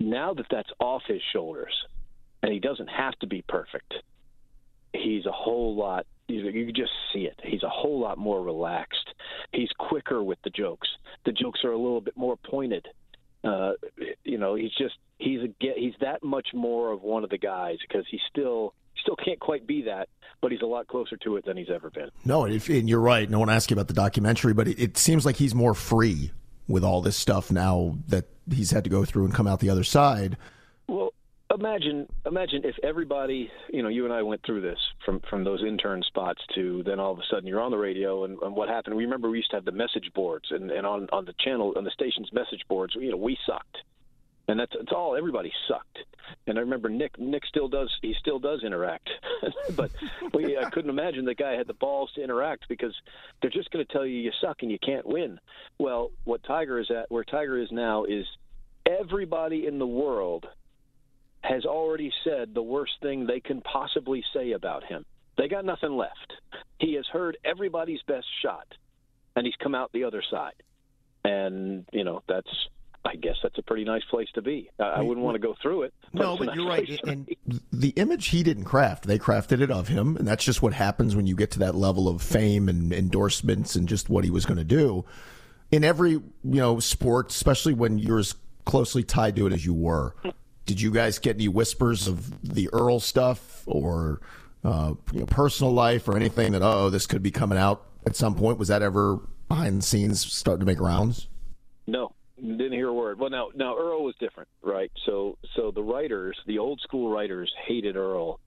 [0.00, 1.74] Now that that's off his shoulders,
[2.42, 3.92] and he doesn't have to be perfect,
[4.92, 6.06] he's a whole lot.
[6.28, 7.40] You can just see it.
[7.42, 9.14] He's a whole lot more relaxed.
[9.52, 10.88] He's quicker with the jokes.
[11.24, 12.86] The jokes are a little bit more pointed.
[13.42, 13.72] Uh,
[14.24, 17.78] you know, he's just he's a he's that much more of one of the guys
[17.86, 20.08] because he's still still can't quite be that,
[20.42, 22.10] but he's a lot closer to it than he's ever been.
[22.24, 23.30] No, and you're right.
[23.30, 26.32] No one asked you about the documentary, but it, it seems like he's more free
[26.66, 29.70] with all this stuff now that he's had to go through and come out the
[29.70, 30.36] other side.
[30.86, 31.12] Well,
[31.54, 35.62] imagine imagine if everybody you know you and I went through this from from those
[35.62, 38.68] intern spots to then all of a sudden you're on the radio and, and what
[38.68, 41.34] happened we remember we used to have the message boards and, and on on the
[41.40, 43.78] channel on the station's message boards you know we sucked
[44.48, 45.98] and that's it's all everybody sucked.
[46.46, 49.08] And I remember Nick Nick still does he still does interact,
[49.76, 49.90] but
[50.32, 52.94] we, I couldn't imagine the guy had the balls to interact because
[53.40, 55.38] they're just going to tell you you suck and you can't win.
[55.78, 58.24] Well, what Tiger is at where Tiger is now is
[58.86, 60.46] everybody in the world
[61.42, 65.04] has already said the worst thing they can possibly say about him.
[65.36, 66.34] They got nothing left.
[66.78, 68.66] He has heard everybody's best shot,
[69.36, 70.62] and he's come out the other side.
[71.24, 72.48] And you know that's
[73.04, 74.70] I guess that's a pretty nice place to be.
[74.78, 75.94] I, I wouldn't want to go through it.
[76.12, 77.00] But no, but nice you're right.
[77.04, 80.72] And the image he didn't craft; they crafted it of him, and that's just what
[80.72, 84.30] happens when you get to that level of fame and endorsements and just what he
[84.30, 85.04] was going to do.
[85.70, 89.74] In every you know sport, especially when you're as closely tied to it as you
[89.74, 90.14] were,
[90.68, 94.20] did you guys get any whispers of the Earl stuff or
[94.62, 98.14] uh, you know, personal life or anything that oh this could be coming out at
[98.14, 98.58] some point?
[98.58, 101.28] Was that ever behind the scenes starting to make rounds?
[101.86, 103.18] No, didn't hear a word.
[103.18, 104.92] Well, now now Earl was different, right?
[105.06, 108.38] So so the writers, the old school writers, hated Earl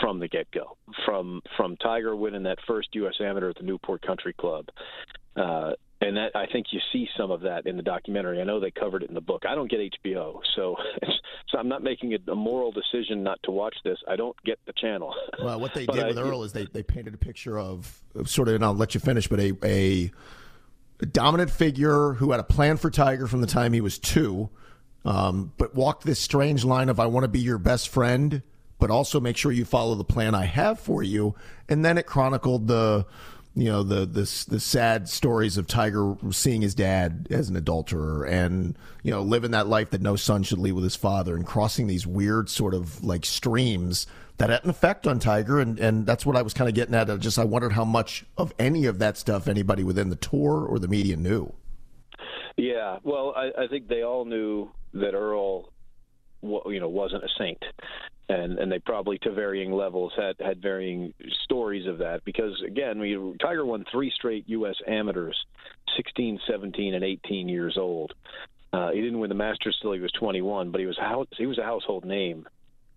[0.00, 0.78] from the get go.
[1.04, 3.14] From from Tiger winning that first U.S.
[3.20, 4.68] Amateur at the Newport Country Club,
[5.36, 8.40] uh, and that I think you see some of that in the documentary.
[8.40, 9.44] I know they covered it in the book.
[9.48, 10.76] I don't get HBO, so
[11.48, 13.98] so I'm not making a moral decision not to watch this.
[14.08, 15.14] I don't get the channel.
[15.42, 18.48] Well, what they did with I, Earl is they they painted a picture of, sort
[18.48, 20.10] of, and I'll let you finish, but a a
[21.00, 24.50] a dominant figure who had a plan for Tiger from the time he was two,
[25.04, 28.42] um, but walked this strange line of I want to be your best friend,
[28.78, 31.34] but also make sure you follow the plan I have for you.
[31.68, 33.06] And then it chronicled the
[33.54, 38.24] you know the the the sad stories of Tiger seeing his dad as an adulterer
[38.24, 41.46] and you know living that life that no son should lead with his father and
[41.46, 44.06] crossing these weird sort of like streams
[44.38, 46.94] that had an effect on Tiger and and that's what I was kind of getting
[46.94, 47.10] at.
[47.10, 50.64] I just I wondered how much of any of that stuff anybody within the tour
[50.64, 51.52] or the media knew.
[52.56, 55.71] Yeah, well, I, I think they all knew that Earl,
[56.42, 57.62] you know, wasn't a saint,
[58.28, 61.12] and and they probably to varying levels had had varying
[61.44, 64.76] stories of that because again we Tiger won three straight U.S.
[64.86, 65.36] amateurs
[65.96, 68.14] 16 17 and 18 years old
[68.72, 71.46] uh, he didn't win the Masters till he was 21 but he was house, he
[71.46, 72.46] was a household name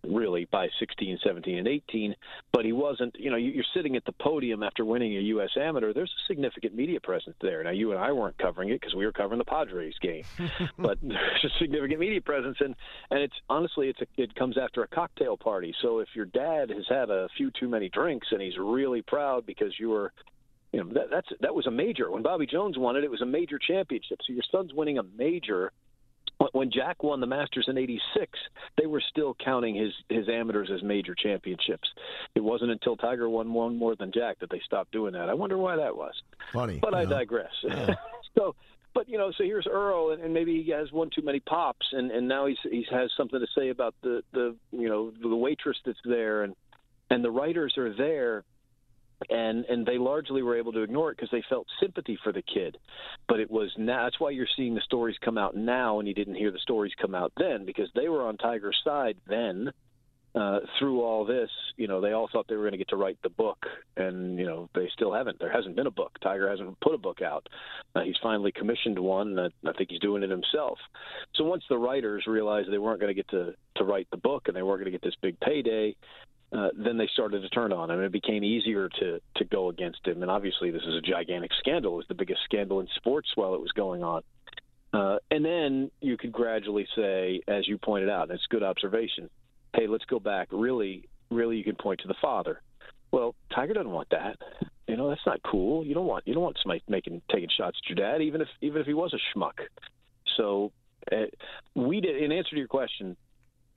[0.10, 2.16] really by 16, 17, and 18.
[2.52, 3.16] But he wasn't.
[3.18, 5.52] You know, you're sitting at the podium after winning a U.S.
[5.60, 5.94] Amateur.
[5.94, 7.64] There's a significant media presence there.
[7.64, 10.24] Now, you and I weren't covering it because we were covering the Padres game,
[10.78, 12.76] but there's a significant media presence, and
[13.12, 15.74] and it's honestly, it's a, it comes after a cocktail party.
[15.82, 19.46] So if your dad has had a few too many drinks and he's really proud
[19.46, 20.12] because you were
[20.72, 23.22] you know that that's that was a major when Bobby Jones won it it was
[23.22, 25.72] a major championship so your son's winning a major
[26.52, 28.40] when Jack won the Masters in '86,
[28.78, 31.88] they were still counting his his amateurs as major championships.
[32.36, 35.30] It wasn't until Tiger won one more than Jack that they stopped doing that.
[35.30, 36.14] I wonder why that was.
[36.54, 37.10] Funny, but I know.
[37.10, 37.54] digress.
[37.64, 37.96] Yeah.
[38.38, 38.56] so,
[38.94, 41.88] but you know, so here's Earl, and, and maybe he has one too many pops,
[41.92, 45.36] and and now he's he has something to say about the the you know the
[45.36, 46.56] waitress that's there, and
[47.10, 48.44] and the writers are there
[49.30, 52.42] and and they largely were able to ignore it because they felt sympathy for the
[52.42, 52.78] kid
[53.28, 56.14] but it was now that's why you're seeing the stories come out now and you
[56.14, 59.72] didn't hear the stories come out then because they were on tiger's side then
[60.36, 62.98] uh, through all this, you know, they all thought they were going to get to
[62.98, 65.40] write the book, and you know, they still haven't.
[65.40, 66.12] There hasn't been a book.
[66.22, 67.48] Tiger hasn't put a book out.
[67.96, 70.78] Uh, he's finally commissioned one, I, I think he's doing it himself.
[71.36, 74.44] So once the writers realized they weren't going to get to to write the book,
[74.48, 75.96] and they weren't going to get this big payday,
[76.56, 78.02] uh, then they started to turn on him.
[78.02, 80.22] It became easier to to go against him.
[80.22, 81.94] And obviously, this is a gigantic scandal.
[81.94, 84.22] It was the biggest scandal in sports while it was going on.
[84.94, 89.30] Uh, and then you could gradually say, as you pointed out, it's good observation.
[89.76, 90.48] Hey, let's go back.
[90.52, 92.62] Really, really, you can point to the father.
[93.12, 94.38] Well, Tiger doesn't want that.
[94.88, 95.86] You know, that's not cool.
[95.86, 98.48] You don't want you don't want somebody making taking shots at your dad, even if
[98.62, 99.60] even if he was a schmuck.
[100.38, 100.72] So
[101.12, 101.26] uh,
[101.76, 102.22] we did.
[102.22, 103.18] In answer to your question,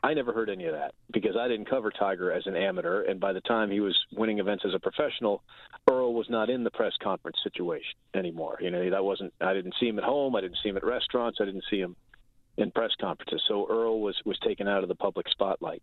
[0.03, 3.19] I never heard any of that because I didn't cover Tiger as an amateur, and
[3.19, 5.43] by the time he was winning events as a professional,
[5.91, 8.59] Earl was not in the press conference situation anymore.
[8.61, 9.33] You know, that wasn't.
[9.41, 10.37] I didn't see him at home.
[10.37, 11.39] I didn't see him at restaurants.
[11.41, 11.97] I didn't see him
[12.57, 13.43] in press conferences.
[13.49, 15.83] So Earl was was taken out of the public spotlight.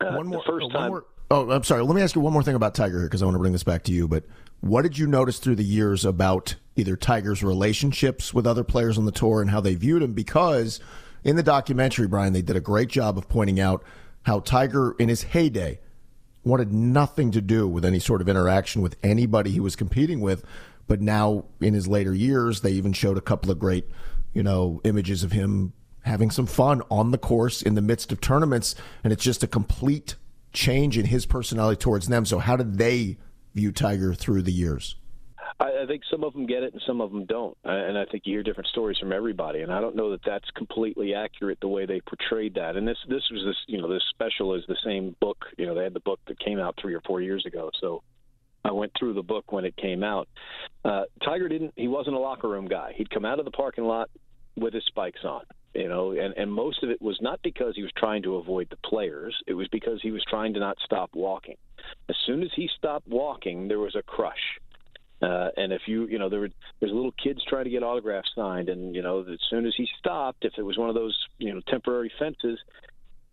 [0.00, 0.42] Uh, one more.
[0.46, 0.90] first time.
[0.90, 1.82] More, oh, I'm sorry.
[1.82, 3.52] Let me ask you one more thing about Tiger here because I want to bring
[3.52, 4.06] this back to you.
[4.06, 4.24] But
[4.60, 9.06] what did you notice through the years about either Tiger's relationships with other players on
[9.06, 10.12] the tour and how they viewed him?
[10.12, 10.80] Because
[11.24, 13.84] in the documentary, Brian, they did a great job of pointing out
[14.22, 15.80] how Tiger, in his heyday,
[16.44, 20.44] wanted nothing to do with any sort of interaction with anybody he was competing with.
[20.86, 23.86] But now, in his later years, they even showed a couple of great,
[24.32, 28.20] you know, images of him having some fun on the course in the midst of
[28.20, 28.74] tournaments.
[29.04, 30.16] And it's just a complete
[30.52, 32.24] change in his personality towards them.
[32.24, 33.18] So, how did they
[33.54, 34.96] view Tiger through the years?
[35.60, 38.06] I, I think some of them get it and some of them don't, and I
[38.06, 39.60] think you hear different stories from everybody.
[39.60, 42.76] And I don't know that that's completely accurate the way they portrayed that.
[42.76, 45.44] And this this was this you know this special is the same book.
[45.58, 48.02] You know they had the book that came out three or four years ago, so
[48.64, 50.28] I went through the book when it came out.
[50.84, 51.74] Uh, Tiger didn't.
[51.76, 52.92] He wasn't a locker room guy.
[52.96, 54.10] He'd come out of the parking lot
[54.56, 55.42] with his spikes on.
[55.74, 58.68] You know, and and most of it was not because he was trying to avoid
[58.70, 59.36] the players.
[59.46, 61.56] It was because he was trying to not stop walking.
[62.08, 64.58] As soon as he stopped walking, there was a crush
[65.22, 68.30] uh, and if you, you know, there were there's little kids trying to get autographs
[68.34, 71.16] signed, and you know, as soon as he stopped, if it was one of those,
[71.38, 72.58] you know, temporary fences,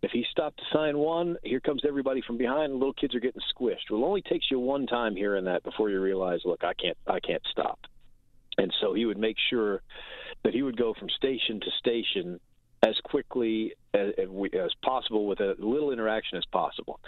[0.02, 3.20] if he stopped to sign one, here comes everybody from behind, and little kids are
[3.20, 3.90] getting squished.
[3.90, 6.74] Well, it only takes you one time here and that before you realize, look, I
[6.74, 7.80] can't, I can't stop.
[8.58, 9.82] And so he would make sure
[10.44, 12.38] that he would go from station to station
[12.86, 17.00] as quickly as, as possible with as little interaction as possible.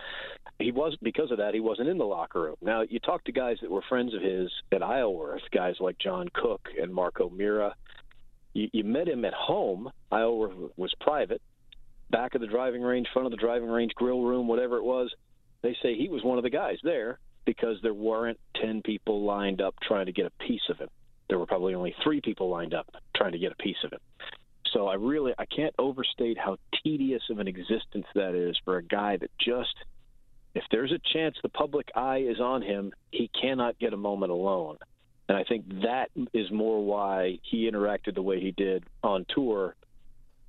[0.59, 2.57] He was because of that he wasn't in the locker room.
[2.61, 6.29] Now you talk to guys that were friends of his at Isleworth, guys like John
[6.33, 7.75] Cook and Mark O'Meara.
[8.53, 9.91] You, you met him at home.
[10.11, 11.41] Isleworth was private,
[12.11, 15.11] back of the driving range, front of the driving range, grill room, whatever it was.
[15.63, 19.61] They say he was one of the guys there because there weren't ten people lined
[19.61, 20.89] up trying to get a piece of him.
[21.29, 24.01] There were probably only three people lined up trying to get a piece of him.
[24.73, 28.83] So I really I can't overstate how tedious of an existence that is for a
[28.83, 29.75] guy that just
[30.55, 34.33] if there's a chance the public eye is on him, he cannot get a moment
[34.33, 34.79] alone.
[35.29, 39.77] And I think that is more why he interacted the way he did on tour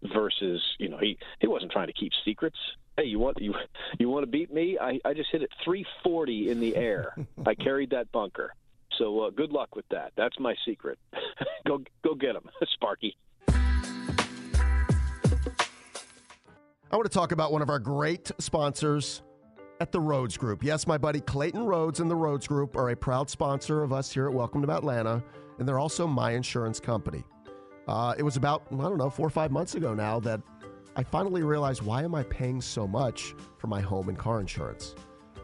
[0.01, 2.57] versus, you know, he, he wasn't trying to keep secrets.
[2.97, 3.53] Hey, you want you
[3.99, 4.77] you want to beat me?
[4.79, 7.15] I, I just hit it 340 in the air.
[7.45, 8.53] I carried that bunker.
[8.97, 10.13] So uh, good luck with that.
[10.17, 10.97] That's my secret.
[11.67, 13.15] go go get him, Sparky.
[16.91, 19.21] I want to talk about one of our great sponsors
[19.79, 20.61] at the Rhoads Group.
[20.61, 24.11] Yes, my buddy Clayton Rhoads and the Rhoads Group are a proud sponsor of us
[24.11, 25.23] here at Welcome to Atlanta,
[25.57, 27.23] and they're also my insurance company.
[27.87, 30.41] Uh, it was about, I don't know, four or five months ago now that
[30.97, 34.93] I finally realized why am I paying so much for my home and car insurance?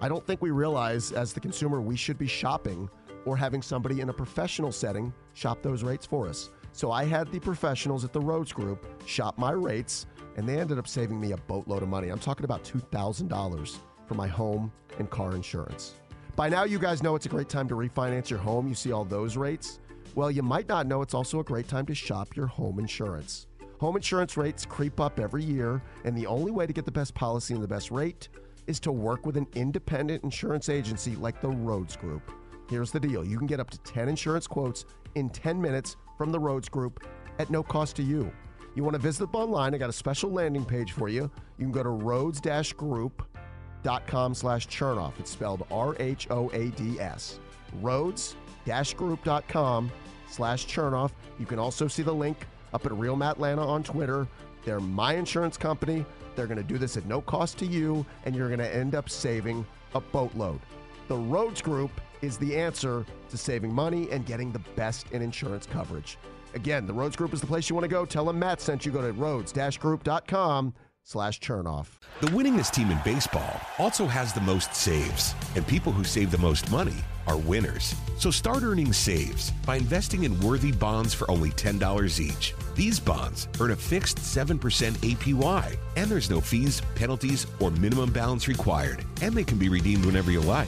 [0.01, 2.89] I don't think we realize as the consumer we should be shopping
[3.25, 6.49] or having somebody in a professional setting shop those rates for us.
[6.73, 10.07] So I had the professionals at the Rhoads Group shop my rates
[10.37, 12.09] and they ended up saving me a boatload of money.
[12.09, 13.77] I'm talking about $2,000
[14.07, 15.95] for my home and car insurance.
[16.35, 18.67] By now, you guys know it's a great time to refinance your home.
[18.67, 19.79] You see all those rates.
[20.15, 23.47] Well, you might not know it's also a great time to shop your home insurance.
[23.79, 27.13] Home insurance rates creep up every year, and the only way to get the best
[27.13, 28.29] policy and the best rate
[28.67, 32.31] is to work with an independent insurance agency like the Rhoads Group.
[32.69, 34.85] Here's the deal you can get up to 10 insurance quotes
[35.15, 37.07] in 10 minutes from the Rhoads Group
[37.39, 38.31] at no cost to you.
[38.77, 39.73] You want to visit them online?
[39.73, 41.31] I got a special landing page for you.
[41.57, 45.13] You can go to rhoads-group.com slash chernoff.
[45.17, 47.39] It's spelled R-H-O-A-D-S.
[47.81, 49.91] Rhoads-group.com
[50.29, 51.11] slash chernoff.
[51.39, 54.27] You can also see the link up at Real Matt Lana on Twitter.
[54.63, 56.05] They're my insurance company.
[56.35, 58.93] They're going to do this at no cost to you, and you're going to end
[58.93, 59.65] up saving
[59.95, 60.59] a boatload.
[61.07, 61.89] The Rhoads Group
[62.21, 66.19] is the answer to saving money and getting the best in insurance coverage.
[66.53, 68.05] Again, the Rhoads Group is the place you want to go.
[68.05, 68.91] Tell them Matt sent you.
[68.91, 70.73] Go to rhoads-group.com
[71.03, 71.99] slash chernoff.
[72.19, 76.37] The winningest team in baseball also has the most saves, and people who save the
[76.37, 76.95] most money
[77.27, 77.95] are winners.
[78.17, 82.53] So start earning saves by investing in worthy bonds for only $10 each.
[82.75, 88.47] These bonds earn a fixed 7% APY, and there's no fees, penalties, or minimum balance
[88.47, 90.67] required, and they can be redeemed whenever you like.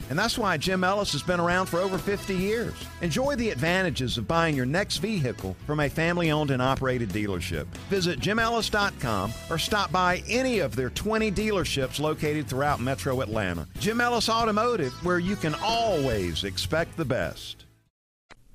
[0.09, 2.73] And that's why Jim Ellis has been around for over 50 years.
[3.01, 7.65] Enjoy the advantages of buying your next vehicle from a family owned and operated dealership.
[7.89, 13.67] Visit jimellis.com or stop by any of their 20 dealerships located throughout metro Atlanta.
[13.79, 17.65] Jim Ellis Automotive, where you can always expect the best.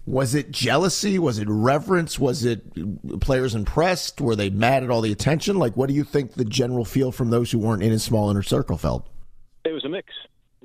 [0.07, 1.19] Was it jealousy?
[1.19, 2.17] Was it reverence?
[2.17, 4.21] Was it players impressed?
[4.21, 5.57] Were they mad at all the attention?
[5.59, 8.31] Like, what do you think the general feel from those who weren't in his small
[8.31, 9.09] inner circle felt?
[9.65, 10.13] It was a mix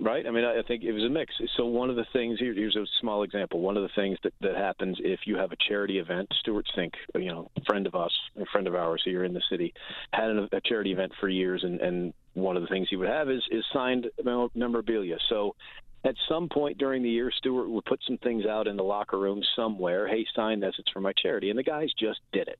[0.02, 0.26] right?
[0.26, 1.34] I mean, I think it was a mix.
[1.56, 3.62] So one of the things here, here's a small example.
[3.62, 6.94] One of the things that, that happens if you have a charity event, Stewart Cink,
[7.16, 9.74] you know, friend of us, a friend of ours here in the city,
[10.12, 13.10] had a, a charity event for years, and, and one of the things he would
[13.10, 14.08] have is is signed
[14.56, 15.18] memorabilia.
[15.30, 15.56] So
[16.04, 19.20] at some point during the year, Stewart would put some things out in the locker
[19.20, 20.08] room somewhere.
[20.08, 22.60] Hey, sign this; it's for my charity, and the guys just did it.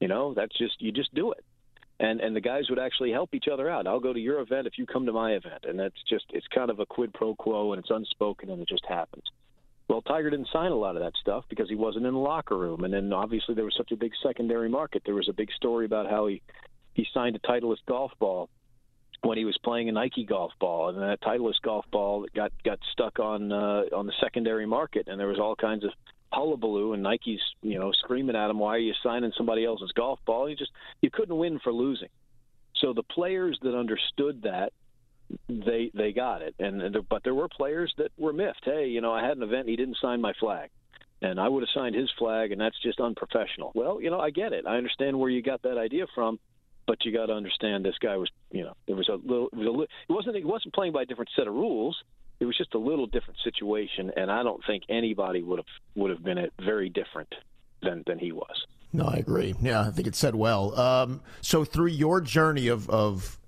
[0.00, 1.44] You know, that's just you just do it
[2.00, 3.86] and and the guys would actually help each other out.
[3.86, 6.46] I'll go to your event if you come to my event, and that's just it's
[6.48, 9.24] kind of a quid pro quo, and it's unspoken, and it just happens.
[9.88, 12.56] Well, Tiger didn't sign a lot of that stuff because he wasn't in the locker
[12.56, 15.02] room, and then obviously there was such a big secondary market.
[15.04, 16.42] There was a big story about how he
[16.94, 18.48] he signed a Titleist golf ball
[19.22, 22.78] when he was playing a Nike golf ball, and that Titleist golf ball got got
[22.92, 25.90] stuck on uh, on the secondary market, and there was all kinds of
[26.34, 30.18] hullabaloo and Nike's, you know, screaming at him, "Why are you signing somebody else's golf
[30.26, 32.08] ball?" You just you couldn't win for losing.
[32.76, 34.72] So the players that understood that
[35.48, 38.64] they they got it, and, but there were players that were miffed.
[38.64, 40.70] Hey, you know, I had an event, he didn't sign my flag,
[41.22, 43.72] and I would have signed his flag, and that's just unprofessional.
[43.74, 44.66] Well, you know, I get it.
[44.66, 46.38] I understand where you got that idea from,
[46.86, 49.56] but you got to understand this guy was, you know, it was a little, it
[49.56, 51.96] was a, it wasn't he wasn't playing by a different set of rules
[52.40, 56.10] it was just a little different situation, and I don't think anybody would have would
[56.10, 57.34] have been very different
[57.82, 58.66] than than he was.
[58.92, 59.54] No, I agree.
[59.60, 60.78] Yeah, I think it said well.
[60.78, 63.38] Um, so through your journey of of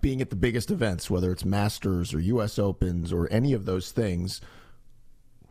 [0.00, 2.58] being at the biggest events, whether it's Masters or U.S.
[2.58, 4.40] Opens or any of those things,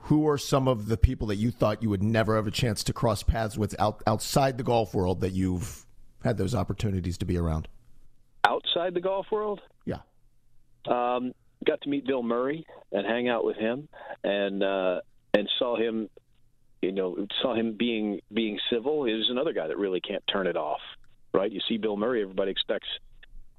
[0.05, 2.83] who are some of the people that you thought you would never have a chance
[2.83, 5.85] to cross paths with out, outside the golf world that you've
[6.23, 7.67] had those opportunities to be around?
[8.43, 9.61] Outside the golf world?
[9.85, 9.99] Yeah.
[10.87, 11.33] Um,
[11.65, 13.87] got to meet Bill Murray and hang out with him,
[14.23, 15.01] and uh,
[15.33, 16.09] and saw him,
[16.81, 19.05] you know, saw him being being civil.
[19.05, 20.81] He's another guy that really can't turn it off,
[21.33, 21.51] right?
[21.51, 22.87] You see Bill Murray, everybody expects.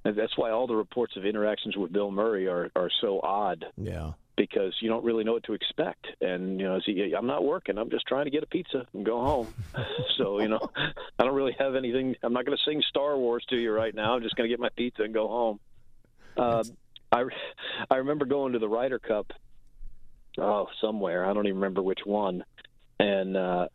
[0.05, 3.64] And that's why all the reports of interactions with Bill Murray are are so odd.
[3.76, 4.12] Yeah.
[4.36, 7.78] Because you don't really know what to expect, and you know, he, I'm not working.
[7.78, 9.49] I'm just trying to get a pizza and go home.
[10.18, 12.16] so you know, I don't really have anything.
[12.22, 14.14] I'm not going to sing Star Wars to you right now.
[14.14, 15.61] I'm just going to get my pizza and go home.
[16.36, 16.64] Uh,
[17.17, 17.25] I
[17.91, 19.33] I remember going to the Ryder Cup.
[20.39, 22.45] Oh, somewhere I don't even remember which one,
[23.01, 23.69] and uh,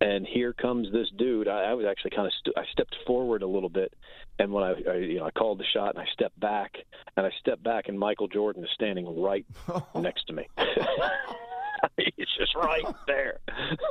[0.00, 1.48] and here comes this dude.
[1.48, 3.94] I, I was actually kind of st- I stepped forward a little bit,
[4.38, 6.74] and when I, I you know I called the shot and I stepped back
[7.16, 9.46] and I stepped back and Michael Jordan is standing right
[9.94, 10.48] next to me.
[11.96, 13.40] He's just right there,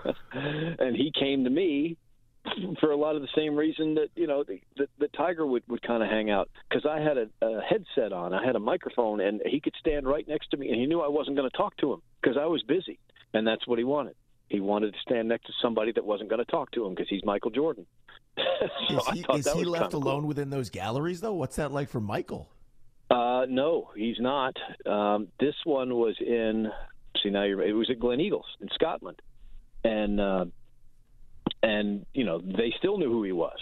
[0.33, 1.97] and he came to me
[2.79, 5.63] for a lot of the same reason that you know the, the, the Tiger would
[5.67, 8.59] would kind of hang out because I had a, a headset on, I had a
[8.59, 11.49] microphone, and he could stand right next to me, and he knew I wasn't going
[11.49, 12.99] to talk to him because I was busy,
[13.33, 14.15] and that's what he wanted.
[14.49, 17.07] He wanted to stand next to somebody that wasn't going to talk to him because
[17.09, 17.85] he's Michael Jordan.
[18.89, 20.27] so is he, is he left alone cool.
[20.27, 21.33] within those galleries, though?
[21.33, 22.49] What's that like for Michael?
[23.09, 24.55] Uh, no, he's not.
[24.85, 26.69] Um, this one was in.
[27.21, 29.21] See now, you're, it was at Gleneagles in Scotland,
[29.83, 30.45] and uh,
[31.63, 33.57] and you know they still knew who he was.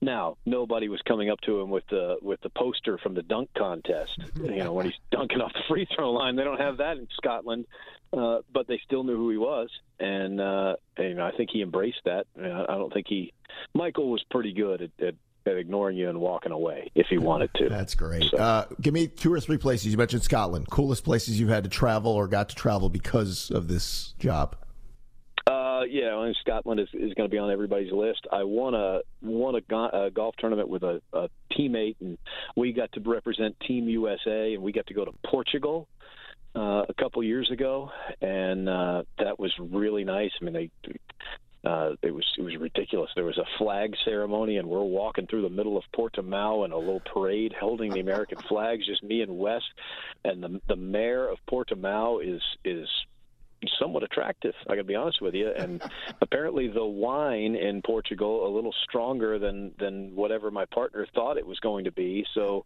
[0.00, 3.50] Now nobody was coming up to him with the with the poster from the dunk
[3.56, 4.18] contest.
[4.36, 7.08] You know when he's dunking off the free throw line, they don't have that in
[7.16, 7.66] Scotland,
[8.12, 9.68] uh, but they still knew who he was,
[10.00, 12.26] and, uh, and you know I think he embraced that.
[12.36, 13.32] I don't think he.
[13.74, 15.14] Michael was pretty good at, at
[15.46, 17.68] at ignoring you and walking away if he wanted to.
[17.68, 18.30] That's great.
[18.30, 18.36] So.
[18.36, 19.90] Uh, give me two or three places.
[19.90, 20.70] You mentioned Scotland.
[20.70, 24.56] Coolest places you've had to travel or got to travel because of this job.
[25.82, 28.26] Uh, yeah, I mean, Scotland is, is going to be on everybody's list.
[28.30, 32.18] I won a won a, go- a golf tournament with a, a teammate, and
[32.56, 35.88] we got to represent Team USA, and we got to go to Portugal
[36.54, 40.30] uh, a couple years ago, and uh, that was really nice.
[40.40, 40.70] I mean, they
[41.64, 43.10] uh, it was it was ridiculous.
[43.16, 46.78] There was a flag ceremony, and we're walking through the middle of Portimao in a
[46.78, 49.62] little parade, holding the American flags, just me and Wes.
[50.24, 52.88] And the the mayor of Portimao is is
[53.78, 54.54] somewhat attractive.
[54.66, 55.50] I got to be honest with you.
[55.50, 55.82] And
[56.20, 61.46] apparently, the wine in Portugal a little stronger than than whatever my partner thought it
[61.46, 62.24] was going to be.
[62.34, 62.64] So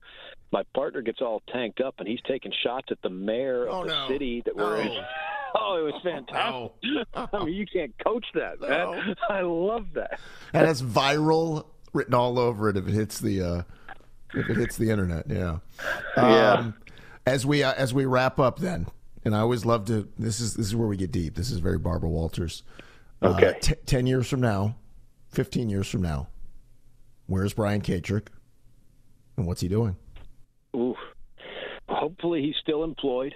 [0.52, 3.88] my partner gets all tanked up, and he's taking shots at the mayor oh, of
[3.88, 4.08] the no.
[4.08, 4.80] city that we're oh.
[4.80, 5.04] in.
[5.58, 7.06] Oh, it was fantastic.
[7.14, 7.28] Oh.
[7.32, 9.16] I mean, you can't coach that, man.
[9.28, 10.20] I love that.
[10.52, 13.62] And it's viral, written all over it if it hits the uh,
[14.34, 15.26] if it hits the internet.
[15.28, 15.58] Yeah.
[16.16, 16.52] Yeah.
[16.52, 16.74] Um,
[17.26, 18.86] as we uh, as we wrap up, then
[19.26, 20.08] and I always love to.
[20.16, 21.34] This is this is where we get deep.
[21.34, 22.62] This is very Barbara Walters.
[23.20, 23.48] Okay.
[23.48, 24.76] Uh, t- Ten years from now,
[25.28, 26.28] fifteen years from now,
[27.26, 28.28] where's Brian Katrek,
[29.36, 29.96] and what's he doing?
[30.76, 30.94] Ooh.
[31.88, 33.34] Hopefully, he's still employed.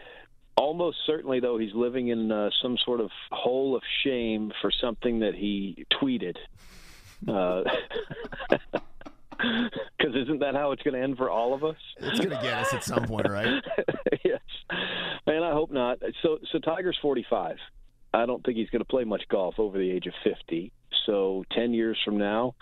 [0.57, 5.21] Almost certainly, though, he's living in uh, some sort of hole of shame for something
[5.21, 6.37] that he tweeted.
[9.99, 11.77] Because isn't that how it's going to end for all of us?
[11.99, 13.63] It's going to get us at some point, right?
[14.25, 14.41] yes,
[15.27, 15.99] and I hope not.
[16.23, 17.57] So, so Tiger's forty-five.
[18.15, 20.73] I don't think he's going to play much golf over the age of fifty.
[21.05, 22.55] So, ten years from now,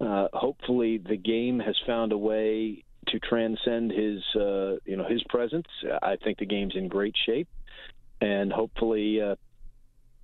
[0.00, 5.22] uh, hopefully, the game has found a way to transcend his, uh, you know, his
[5.28, 5.66] presence.
[6.02, 7.48] I think the game's in great shape,
[8.20, 9.36] and hopefully, uh,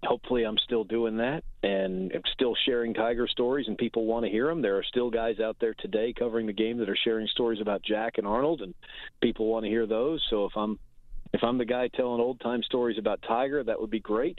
[0.04, 4.30] hopefully, I'm still doing that, and I'm still sharing Tiger stories, and people want to
[4.30, 4.62] hear them.
[4.62, 7.82] There are still guys out there today covering the game that are sharing stories about
[7.82, 8.74] Jack and Arnold, and
[9.22, 10.24] people want to hear those.
[10.30, 10.78] So if I'm
[11.32, 14.38] if I'm the guy telling old time stories about Tiger, that would be great.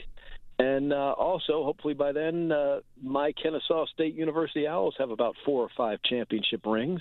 [0.58, 5.62] And uh, also, hopefully by then, uh, my Kennesaw State University Owls have about four
[5.62, 7.00] or five championship rings,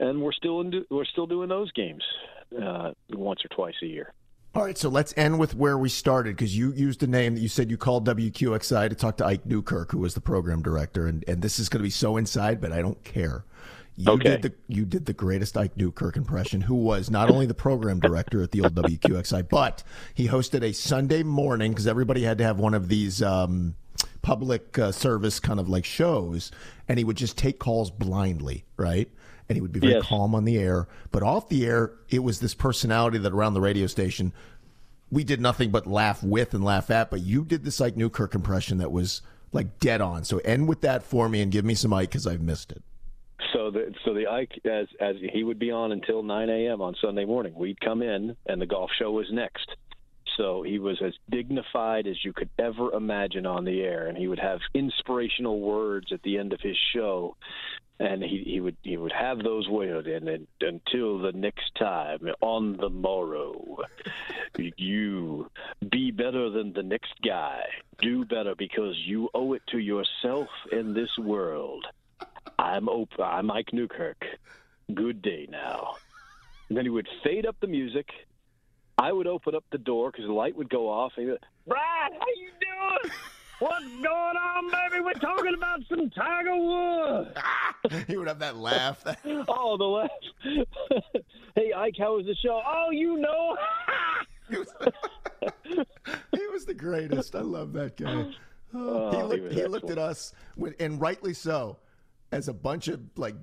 [0.00, 2.02] and we're still in, do- we're still doing those games
[2.60, 4.12] uh, once or twice a year.
[4.52, 7.40] All right, so let's end with where we started because you used a name that
[7.40, 11.06] you said you called WQXI to talk to Ike Newkirk, who was the program director,
[11.06, 13.44] and, and this is going to be so inside, but I don't care.
[13.96, 14.30] You okay.
[14.30, 18.00] did the you did the greatest Ike Newkirk impression, who was not only the program
[18.00, 19.84] director at the old WQXI, but
[20.14, 23.76] he hosted a Sunday morning because everybody had to have one of these um,
[24.22, 26.50] public uh, service kind of like shows,
[26.88, 29.08] and he would just take calls blindly, right?
[29.50, 30.06] And he would be very Yes.
[30.06, 33.60] calm on the air, but off the air, it was this personality that around the
[33.60, 34.32] radio station
[35.12, 37.10] we did nothing but laugh with and laugh at.
[37.10, 39.22] But you did this Ike Newkirk impression that was
[39.52, 40.22] like dead on.
[40.22, 42.80] So end with that for me and give me some Ike because I've missed it.
[43.52, 46.80] So the so the Ike as as he would be on until 9 a.m.
[46.80, 47.52] on Sunday morning.
[47.56, 49.68] We'd come in and the golf show was next.
[50.40, 54.26] So he was as dignified as you could ever imagine on the air, and he
[54.26, 57.36] would have inspirational words at the end of his show,
[57.98, 62.20] and he, he would he would have those words, and then until the next time
[62.40, 63.80] on the morrow,
[64.56, 65.50] you
[65.90, 67.64] be better than the next guy,
[67.98, 71.84] do better because you owe it to yourself in this world.
[72.58, 73.34] I'm Oprah.
[73.34, 74.24] I'm Mike Newkirk.
[74.94, 75.96] Good day now.
[76.70, 78.08] And then he would fade up the music.
[79.00, 81.12] I would open up the door because the light would go off.
[81.16, 83.12] And go, Brian, how you doing?
[83.58, 85.02] What's going on, baby?
[85.02, 88.04] We're talking about some Tiger Woods.
[88.06, 89.02] he would have that laugh.
[89.48, 90.10] oh, the laugh.
[91.54, 92.60] hey, Ike, how was the show?
[92.66, 93.56] Oh, you know.
[94.50, 94.68] he, was,
[96.32, 97.34] he was the greatest.
[97.34, 98.26] I love that guy.
[98.74, 100.34] Oh, he looked, he, he looked at us,
[100.78, 101.78] and rightly so,
[102.32, 103.34] as a bunch of like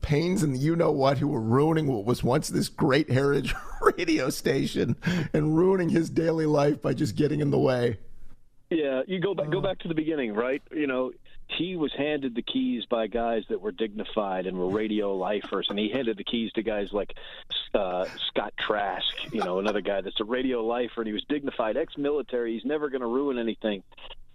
[0.00, 3.54] pains and you know what who were ruining what was once this great heritage
[3.98, 4.96] radio station
[5.32, 7.98] and ruining his daily life by just getting in the way.
[8.70, 10.62] Yeah, you go back go back to the beginning, right?
[10.70, 11.12] You know,
[11.48, 15.78] he was handed the keys by guys that were dignified and were radio lifers, and
[15.78, 17.14] he handed the keys to guys like
[17.72, 21.78] uh, Scott Trask, you know, another guy that's a radio lifer, and he was dignified,
[21.78, 22.54] ex-military.
[22.54, 23.82] He's never going to ruin anything.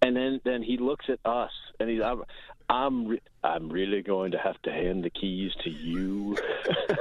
[0.02, 2.24] And then then he looks at us, and he's I'm
[2.74, 6.36] I'm, re- I'm really going to have to hand the keys to you.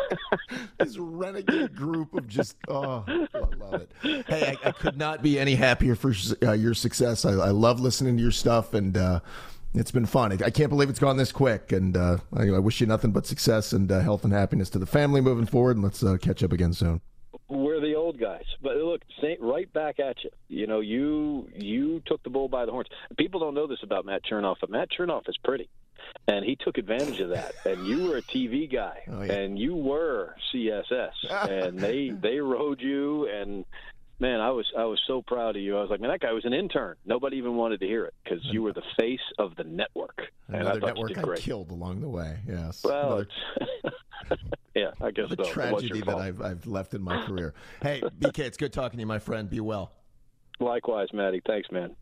[0.79, 3.91] this renegade group of just oh, I love it.
[4.27, 6.13] Hey, I, I could not be any happier for
[6.43, 7.25] uh, your success.
[7.25, 9.21] I, I, love listening to your stuff, and uh,
[9.73, 10.33] it's been fun.
[10.43, 13.27] I can't believe it's gone this quick, and uh, I, I, wish you nothing but
[13.27, 15.77] success and uh, health and happiness to the family moving forward.
[15.77, 17.01] And let's uh, catch up again soon
[17.53, 18.45] we're the old guys.
[18.63, 19.03] But look,
[19.41, 20.31] right back at you.
[20.49, 22.89] You know, you you took the bull by the horns.
[23.17, 25.69] People don't know this about Matt Chernoff, but Matt Chernoff is pretty,
[26.29, 27.55] and he took advantage of that.
[27.65, 29.33] And you were a TV guy, oh, yeah.
[29.33, 33.65] and you were CSS, and they they rode you and.
[34.21, 35.77] Man, I was I was so proud of you.
[35.77, 36.97] I was like, man, that guy was an intern.
[37.05, 40.23] Nobody even wanted to hear it because you were the face of the network.
[40.49, 42.39] Another network I killed along the way.
[42.47, 42.85] Yes.
[42.85, 43.25] Well,
[44.75, 45.51] yeah, I guess the so.
[45.51, 47.55] tragedy that I've, I've left in my career.
[47.83, 49.51] hey, BK, it's good talking to you, my friend.
[49.51, 49.93] Be well.
[50.61, 51.43] Likewise, Maddie.
[51.45, 51.97] Thanks, man.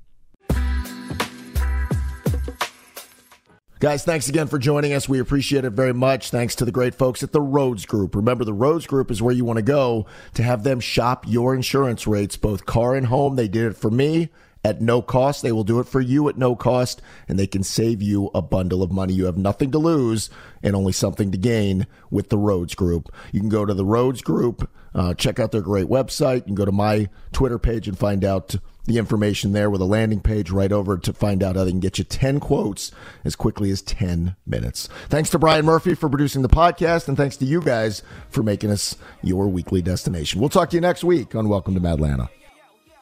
[3.81, 5.09] Guys, thanks again for joining us.
[5.09, 6.29] We appreciate it very much.
[6.29, 8.15] Thanks to the great folks at the Rhoads Group.
[8.15, 10.05] Remember, the Rhoads Group is where you want to go
[10.35, 13.37] to have them shop your insurance rates, both car and home.
[13.37, 14.29] They did it for me
[14.65, 15.43] at no cost.
[15.43, 18.43] They will do it for you at no cost, and they can save you a
[18.43, 19.15] bundle of money.
[19.15, 20.31] You have nothing to lose
[20.63, 23.13] and only something to gain with the Rhoads Group.
[23.33, 26.37] You can go to the Rhoads Group, uh, check out their great website.
[26.37, 28.57] You can go to my Twitter page and find out
[28.87, 31.81] the information there with a landing page right over to find out how they can
[31.81, 32.91] get you 10 quotes
[33.25, 34.89] as quickly as 10 minutes.
[35.09, 38.71] Thanks to Brian Murphy for producing the podcast, and thanks to you guys for making
[38.71, 40.41] us your weekly destination.
[40.41, 42.40] We'll talk to you next week on Welcome to Madlana.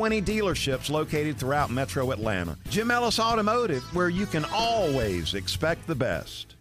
[0.00, 2.56] 20 dealerships located throughout metro Atlanta.
[2.70, 6.54] Jim Ellis Automotive, where you can always expect the best.